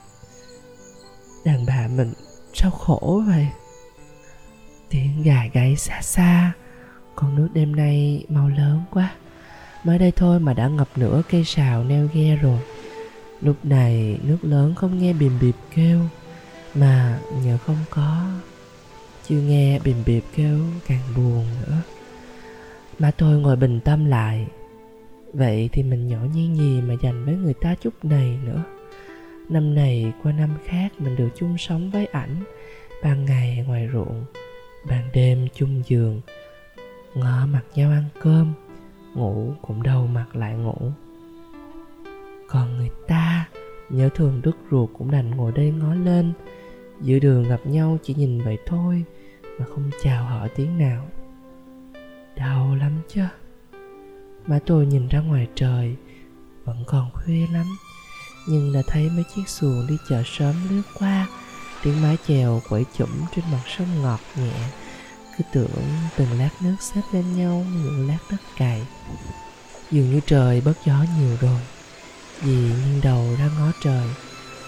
Đàn 1.44 1.66
bà 1.66 1.88
mình 1.96 2.12
sao 2.54 2.70
khổ 2.70 3.22
vậy? 3.26 3.48
Tiếng 4.90 5.22
gà 5.22 5.42
gáy 5.52 5.76
xa 5.76 6.02
xa. 6.02 6.52
Con 7.14 7.34
nước 7.34 7.48
đêm 7.54 7.76
nay 7.76 8.24
mau 8.28 8.48
lớn 8.48 8.82
quá. 8.90 9.14
Mới 9.84 9.98
đây 9.98 10.12
thôi 10.12 10.40
mà 10.40 10.54
đã 10.54 10.68
ngập 10.68 10.88
nửa 10.96 11.22
cây 11.30 11.44
sào 11.44 11.84
neo 11.84 12.08
ghe 12.14 12.36
rồi. 12.36 12.60
Lúc 13.40 13.56
này 13.64 14.18
nước 14.22 14.38
lớn 14.42 14.74
không 14.74 14.98
nghe 14.98 15.12
bìm 15.12 15.38
bịp 15.40 15.56
kêu, 15.74 16.00
Mà 16.74 17.20
nhờ 17.44 17.58
không 17.66 17.84
có, 17.90 18.26
Chưa 19.28 19.40
nghe 19.40 19.78
bìm 19.78 19.96
bịp 20.06 20.24
kêu 20.36 20.60
càng 20.86 21.02
buồn 21.16 21.46
nữa. 21.60 21.76
Mà 22.98 23.10
tôi 23.10 23.38
ngồi 23.38 23.56
bình 23.56 23.80
tâm 23.80 24.04
lại. 24.04 24.46
Vậy 25.36 25.68
thì 25.72 25.82
mình 25.82 26.08
nhỏ 26.08 26.18
nhen 26.34 26.54
gì 26.54 26.80
mà 26.80 26.94
dành 27.02 27.24
với 27.24 27.34
người 27.34 27.54
ta 27.54 27.74
chút 27.74 27.94
này 28.02 28.38
nữa? 28.44 28.62
Năm 29.48 29.74
này, 29.74 30.12
qua 30.22 30.32
năm 30.32 30.50
khác, 30.64 30.92
mình 30.98 31.16
được 31.16 31.28
chung 31.36 31.58
sống 31.58 31.90
với 31.90 32.06
ảnh. 32.06 32.36
Ban 33.02 33.24
ngày 33.24 33.64
ngoài 33.66 33.88
ruộng, 33.92 34.24
Ban 34.88 35.08
đêm 35.12 35.48
chung 35.54 35.82
giường. 35.86 36.20
Ngọ 37.14 37.46
mặt 37.46 37.62
nhau 37.74 37.90
ăn 37.90 38.04
cơm, 38.20 38.52
Ngủ 39.14 39.52
cũng 39.62 39.82
đầu 39.82 40.06
mặt 40.06 40.26
lại 40.36 40.54
ngủ. 40.54 40.92
Còn 42.48 42.76
người 42.76 42.90
ta, 43.08 43.48
nhớ 43.90 44.08
thường 44.14 44.40
đứt 44.42 44.56
ruột 44.70 44.90
cũng 44.98 45.10
đành 45.10 45.30
ngồi 45.30 45.52
đây 45.52 45.70
ngó 45.70 45.94
lên. 45.94 46.32
Giữa 47.00 47.18
đường 47.18 47.48
gặp 47.48 47.60
nhau 47.64 47.98
chỉ 48.02 48.14
nhìn 48.14 48.40
vậy 48.40 48.58
thôi, 48.66 49.04
mà 49.58 49.66
không 49.66 49.90
chào 50.02 50.24
hỏi 50.24 50.48
tiếng 50.56 50.78
nào. 50.78 51.08
Đau 52.36 52.74
lắm 52.74 52.92
chứ 53.08 53.22
má 54.46 54.58
tôi 54.66 54.86
nhìn 54.86 55.08
ra 55.08 55.20
ngoài 55.20 55.46
trời, 55.54 55.96
vẫn 56.64 56.84
còn 56.86 57.10
khuya 57.12 57.46
lắm. 57.46 57.66
Nhưng 58.48 58.72
đã 58.72 58.82
thấy 58.86 59.10
mấy 59.10 59.24
chiếc 59.34 59.48
xuồng 59.48 59.86
đi 59.86 59.96
chợ 60.08 60.22
sớm 60.26 60.54
lướt 60.70 60.82
qua, 60.98 61.26
tiếng 61.82 62.02
mái 62.02 62.16
chèo 62.28 62.62
quẩy 62.68 62.84
chụm 62.98 63.08
trên 63.36 63.44
mặt 63.52 63.62
sông 63.78 64.02
ngọt 64.02 64.20
nhẹ. 64.36 64.52
Cứ 65.38 65.44
tưởng 65.52 65.84
từng 66.16 66.38
lát 66.38 66.50
nước 66.62 66.76
xếp 66.80 67.02
lên 67.12 67.36
nhau 67.36 67.64
những 67.74 68.08
lát 68.08 68.18
đất 68.30 68.40
cày. 68.56 68.82
Dường 69.90 70.10
như 70.10 70.20
trời 70.26 70.60
bớt 70.60 70.84
gió 70.84 71.04
nhiều 71.18 71.36
rồi, 71.40 71.60
vì 72.42 72.52
nghiêng 72.52 73.00
đầu 73.02 73.36
ra 73.38 73.50
ngó 73.58 73.72
trời, 73.82 74.08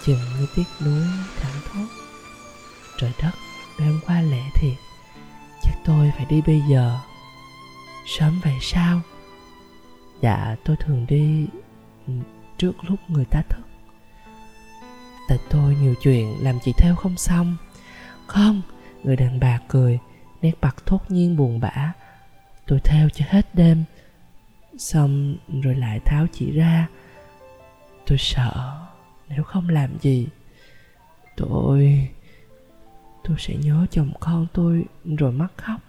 chừng 0.05 0.19
như 0.39 0.47
tiếc 0.55 0.85
núi 0.85 1.03
thẳng 1.41 1.61
thốt. 1.65 1.87
Trời 2.97 3.11
đất, 3.21 3.31
đêm 3.79 3.99
qua 4.05 4.21
lễ 4.21 4.41
thiệt, 4.53 4.77
chắc 5.63 5.73
tôi 5.85 6.11
phải 6.17 6.25
đi 6.25 6.41
bây 6.47 6.61
giờ. 6.69 6.99
Sớm 8.05 8.39
vậy 8.43 8.57
sao? 8.61 9.01
Dạ 10.21 10.55
tôi 10.65 10.75
thường 10.79 11.05
đi 11.09 11.47
ừ, 12.07 12.13
trước 12.57 12.71
lúc 12.83 12.99
người 13.07 13.25
ta 13.25 13.41
thức. 13.49 13.61
Tại 15.27 15.37
tôi 15.49 15.75
nhiều 15.75 15.95
chuyện 16.01 16.35
làm 16.41 16.59
chị 16.63 16.73
theo 16.77 16.95
không 16.95 17.17
xong. 17.17 17.57
Không, 18.27 18.61
người 19.03 19.15
đàn 19.15 19.39
bà 19.39 19.59
cười, 19.67 19.99
nét 20.41 20.53
mặt 20.61 20.75
thốt 20.85 20.99
nhiên 21.09 21.37
buồn 21.37 21.59
bã. 21.59 21.93
Tôi 22.67 22.79
theo 22.83 23.09
cho 23.09 23.25
hết 23.27 23.55
đêm, 23.55 23.83
xong 24.77 25.35
rồi 25.63 25.75
lại 25.75 25.99
tháo 26.05 26.25
chị 26.33 26.51
ra. 26.51 26.87
Tôi 28.05 28.17
sợ 28.17 28.79
nếu 29.29 29.43
không 29.43 29.69
làm 29.69 29.99
gì, 29.99 30.27
tôi 31.37 32.09
tôi 33.23 33.37
sẽ 33.39 33.55
nhớ 33.55 33.85
chồng 33.91 34.11
con 34.19 34.47
tôi 34.53 34.85
rồi 35.05 35.31
mắc 35.31 35.51
khóc. 35.57 35.79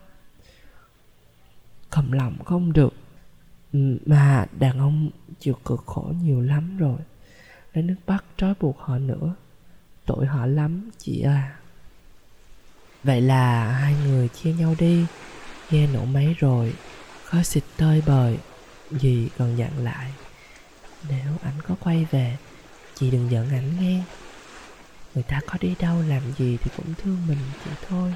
Cầm 1.91 2.13
lòng 2.13 2.45
không 2.45 2.73
được 2.73 2.95
mà 4.07 4.47
đàn 4.59 4.79
ông 4.79 5.11
chịu 5.41 5.55
cực 5.65 5.83
khổ 5.87 6.13
nhiều 6.23 6.41
lắm 6.41 6.77
rồi. 6.79 6.99
Lấy 7.73 7.85
nước 7.85 7.95
bắt 8.07 8.25
trói 8.37 8.55
buộc 8.61 8.79
họ 8.79 8.99
nữa. 8.99 9.35
Tội 10.07 10.27
họ 10.27 10.47
lắm 10.47 10.91
chị 10.99 11.21
à. 11.21 11.57
Vậy 13.05 13.21
là 13.21 13.73
hai 13.73 13.95
người 14.07 14.29
chia 14.29 14.53
nhau 14.53 14.75
đi. 14.79 15.07
Ghe 15.71 15.87
nổ 15.87 16.05
máy 16.05 16.35
rồi 16.39 16.75
khói 17.25 17.45
xịt 17.45 17.65
tơi 17.77 18.03
bời. 18.07 18.39
Dì 18.91 19.29
còn 19.39 19.57
dặn 19.57 19.85
lại 19.85 20.13
nếu 21.09 21.33
anh 21.43 21.55
có 21.69 21.75
quay 21.81 22.07
về 22.11 22.37
chị 22.95 23.11
đừng 23.11 23.31
giận 23.31 23.49
ảnh 23.51 23.81
nghe. 23.81 24.05
Người 25.15 25.23
ta 25.23 25.41
có 25.47 25.55
đi 25.61 25.75
đâu 25.79 26.03
làm 26.09 26.23
gì 26.39 26.57
thì 26.57 26.71
cũng 26.77 26.95
thương 26.95 27.19
mình 27.29 27.39
chị 27.65 27.71
thôi. 27.89 28.15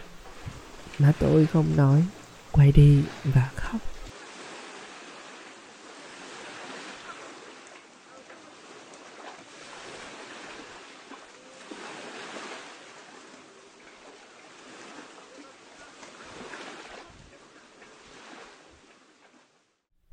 Má 0.98 1.12
tôi 1.18 1.46
không 1.46 1.76
nói. 1.76 2.04
Quay 2.52 2.72
đi 2.72 3.02
và 3.24 3.50
khóc 3.54 3.80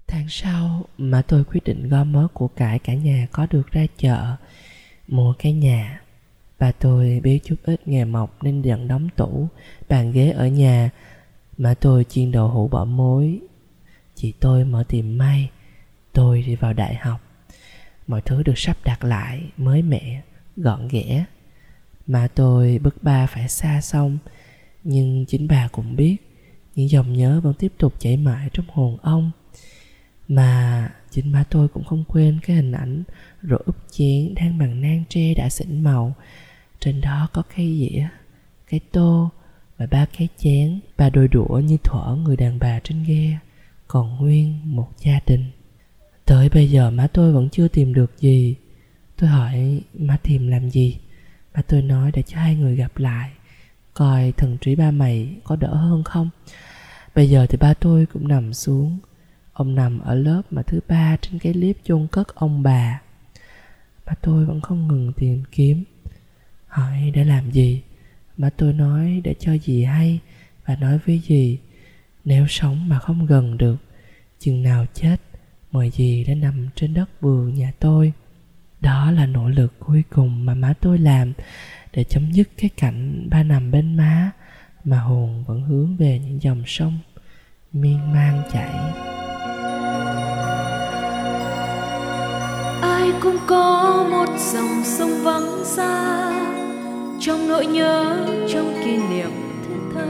Tháng 0.08 0.20
sau 0.31 0.85
mà 0.97 1.21
tôi 1.21 1.43
quyết 1.43 1.63
định 1.63 1.89
gom 1.89 2.11
mớ 2.11 2.27
của 2.33 2.47
cải 2.47 2.79
cả 2.79 2.93
nhà 2.93 3.27
có 3.31 3.47
được 3.49 3.71
ra 3.71 3.85
chợ 3.97 4.35
Mua 5.07 5.33
cái 5.39 5.53
nhà. 5.53 6.01
Bà 6.59 6.71
tôi 6.71 7.19
biết 7.23 7.39
chút 7.43 7.55
ít 7.63 7.87
nghề 7.87 8.05
mộc 8.05 8.43
nên 8.43 8.61
dần 8.61 8.87
đóng 8.87 9.09
tủ 9.15 9.47
Bàn 9.89 10.11
ghế 10.11 10.31
ở 10.31 10.47
nhà 10.47 10.89
Mà 11.57 11.73
tôi 11.73 12.03
chiên 12.03 12.31
đậu 12.31 12.47
hũ 12.47 12.67
bỏ 12.67 12.85
mối 12.85 13.39
Chị 14.15 14.33
tôi 14.39 14.65
mở 14.65 14.83
tiệm 14.87 15.17
may 15.17 15.49
Tôi 16.13 16.41
đi 16.41 16.55
vào 16.55 16.73
đại 16.73 16.95
học. 16.95 17.21
Mọi 18.07 18.21
thứ 18.21 18.43
được 18.43 18.57
sắp 18.57 18.77
đặt 18.83 19.03
lại 19.03 19.49
Mới 19.57 19.81
mẻ, 19.81 20.21
gọn 20.57 20.87
ghẽ. 20.87 21.25
Mà 22.07 22.27
tôi 22.27 22.79
bức 22.83 23.03
ba 23.03 23.27
phải 23.27 23.49
xa 23.49 23.81
xong 23.81 24.17
Nhưng 24.83 25.25
chính 25.25 25.47
bà 25.47 25.67
cũng 25.71 25.95
biết 25.95 26.17
Những 26.75 26.89
dòng 26.89 27.13
nhớ 27.13 27.41
vẫn 27.43 27.53
tiếp 27.53 27.73
tục 27.77 27.93
chảy 27.99 28.17
mãi 28.17 28.49
trong 28.53 28.65
hồn 28.69 28.97
ông 29.01 29.31
mà 30.31 30.89
chính 31.09 31.31
má 31.31 31.43
tôi 31.49 31.67
cũng 31.67 31.83
không 31.83 32.03
quên 32.07 32.39
cái 32.45 32.55
hình 32.55 32.71
ảnh 32.71 33.03
rổ 33.43 33.57
úp 33.65 33.75
chén 33.91 34.35
đang 34.35 34.57
bằng 34.57 34.81
nang 34.81 35.03
tre 35.09 35.33
đã 35.33 35.49
xỉn 35.49 35.81
màu. 35.81 36.13
Trên 36.79 37.01
đó 37.01 37.27
có 37.33 37.43
cái 37.55 37.77
dĩa, 37.79 38.07
cái 38.69 38.79
tô 38.91 39.29
và 39.77 39.85
ba 39.91 40.05
cái 40.17 40.27
chén, 40.37 40.79
ba 40.97 41.09
đôi 41.09 41.27
đũa 41.27 41.61
như 41.63 41.77
thuở 41.83 42.15
người 42.15 42.37
đàn 42.37 42.59
bà 42.59 42.79
trên 42.83 43.03
ghe, 43.03 43.37
còn 43.87 44.17
nguyên 44.17 44.59
một 44.63 44.89
gia 44.99 45.19
đình. 45.27 45.45
Tới 46.25 46.49
bây 46.49 46.69
giờ 46.69 46.91
má 46.91 47.07
tôi 47.07 47.33
vẫn 47.33 47.49
chưa 47.49 47.67
tìm 47.67 47.93
được 47.93 48.11
gì. 48.19 48.55
Tôi 49.17 49.29
hỏi, 49.29 49.81
má 49.93 50.17
tìm 50.23 50.47
làm 50.47 50.69
gì? 50.69 50.97
Má 51.55 51.61
tôi 51.67 51.81
nói, 51.81 52.11
để 52.13 52.21
cho 52.21 52.37
hai 52.37 52.55
người 52.55 52.75
gặp 52.75 52.97
lại, 52.97 53.31
coi 53.93 54.31
thần 54.31 54.57
trí 54.61 54.75
ba 54.75 54.91
mày 54.91 55.35
có 55.43 55.55
đỡ 55.55 55.75
hơn 55.75 56.03
không? 56.03 56.29
Bây 57.15 57.29
giờ 57.29 57.45
thì 57.49 57.57
ba 57.57 57.73
tôi 57.73 58.05
cũng 58.05 58.27
nằm 58.27 58.53
xuống 58.53 58.99
Ông 59.53 59.75
nằm 59.75 59.99
ở 59.99 60.15
lớp 60.15 60.41
mà 60.51 60.61
thứ 60.61 60.79
ba 60.87 61.17
trên 61.21 61.39
cái 61.39 61.53
liếp 61.53 61.75
chôn 61.83 62.07
cất 62.07 62.35
ông 62.35 62.63
bà. 62.63 63.01
Mà 64.05 64.13
tôi 64.21 64.45
vẫn 64.45 64.61
không 64.61 64.87
ngừng 64.87 65.13
tìm 65.13 65.43
kiếm. 65.51 65.83
Hỏi 66.67 67.11
để 67.15 67.23
làm 67.23 67.51
gì? 67.51 67.81
Mà 68.37 68.49
tôi 68.49 68.73
nói 68.73 69.21
để 69.23 69.35
cho 69.39 69.53
gì 69.53 69.83
hay 69.83 70.19
Và 70.65 70.75
nói 70.75 70.99
với 71.05 71.19
gì 71.19 71.59
Nếu 72.25 72.47
sống 72.47 72.89
mà 72.89 72.99
không 72.99 73.25
gần 73.25 73.57
được, 73.57 73.77
Chừng 74.39 74.63
nào 74.63 74.85
chết, 74.93 75.17
Mời 75.71 75.89
gì 75.89 76.23
đã 76.23 76.35
nằm 76.35 76.67
trên 76.75 76.93
đất 76.93 77.21
vườn 77.21 77.53
nhà 77.53 77.71
tôi. 77.79 78.13
Đó 78.81 79.11
là 79.11 79.25
nỗ 79.25 79.49
lực 79.49 79.73
cuối 79.79 80.03
cùng 80.09 80.45
mà 80.45 80.53
má 80.53 80.73
tôi 80.81 80.97
làm 80.97 81.33
Để 81.93 82.03
chấm 82.03 82.31
dứt 82.31 82.49
cái 82.57 82.69
cảnh 82.77 83.27
ba 83.31 83.43
nằm 83.43 83.71
bên 83.71 83.97
má 83.97 84.31
Mà 84.83 84.99
hồn 84.99 85.43
vẫn 85.47 85.61
hướng 85.63 85.97
về 85.97 86.19
những 86.19 86.41
dòng 86.41 86.63
sông 86.65 86.99
Miên 87.73 88.13
man 88.13 88.43
chảy. 88.53 88.71
Cũng 93.19 93.38
có 93.47 94.06
một 94.12 94.30
dòng 94.54 94.82
sông 94.84 95.24
vắng 95.24 95.62
xa, 95.63 96.32
trong 97.19 97.47
nỗi 97.47 97.65
nhớ, 97.65 98.15
trong 98.50 98.74
kỷ 98.86 98.97
niệm 98.97 99.32
thiết 99.67 99.95
tha 99.95 100.06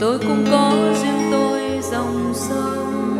tôi 0.00 0.18
cũng 0.18 0.44
có 0.50 0.72
riêng 1.02 1.28
tôi 1.30 1.60
dòng 1.82 2.32
sông. 2.34 3.16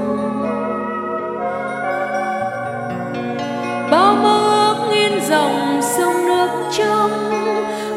Bao 3.90 4.14
mơ 4.14 4.66
ước 4.66 4.92
in 4.92 5.12
dòng 5.28 5.80
sông 5.82 6.26
nước 6.26 6.48
trong, 6.78 7.10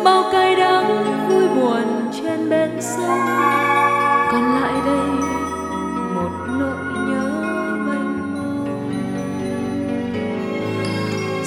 bao 0.03 0.23
cay 0.31 0.55
đắng 0.55 0.64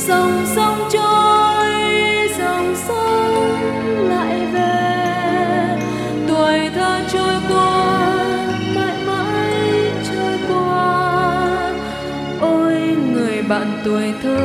dòng 0.08 0.46
sông 0.46 0.88
trôi, 0.90 1.70
dòng 2.38 2.74
sông 2.76 4.08
lại 4.08 4.46
về. 4.52 5.78
Tuổi 6.28 6.70
thơ 6.74 7.00
trôi 7.12 7.34
qua, 7.48 8.06
mãi 8.74 8.96
mãi 9.06 9.92
trôi 10.10 10.38
qua. 10.48 11.72
Ôi 12.40 12.96
người 13.12 13.42
bạn 13.42 13.80
tuổi 13.84 14.12
thơ 14.22 14.38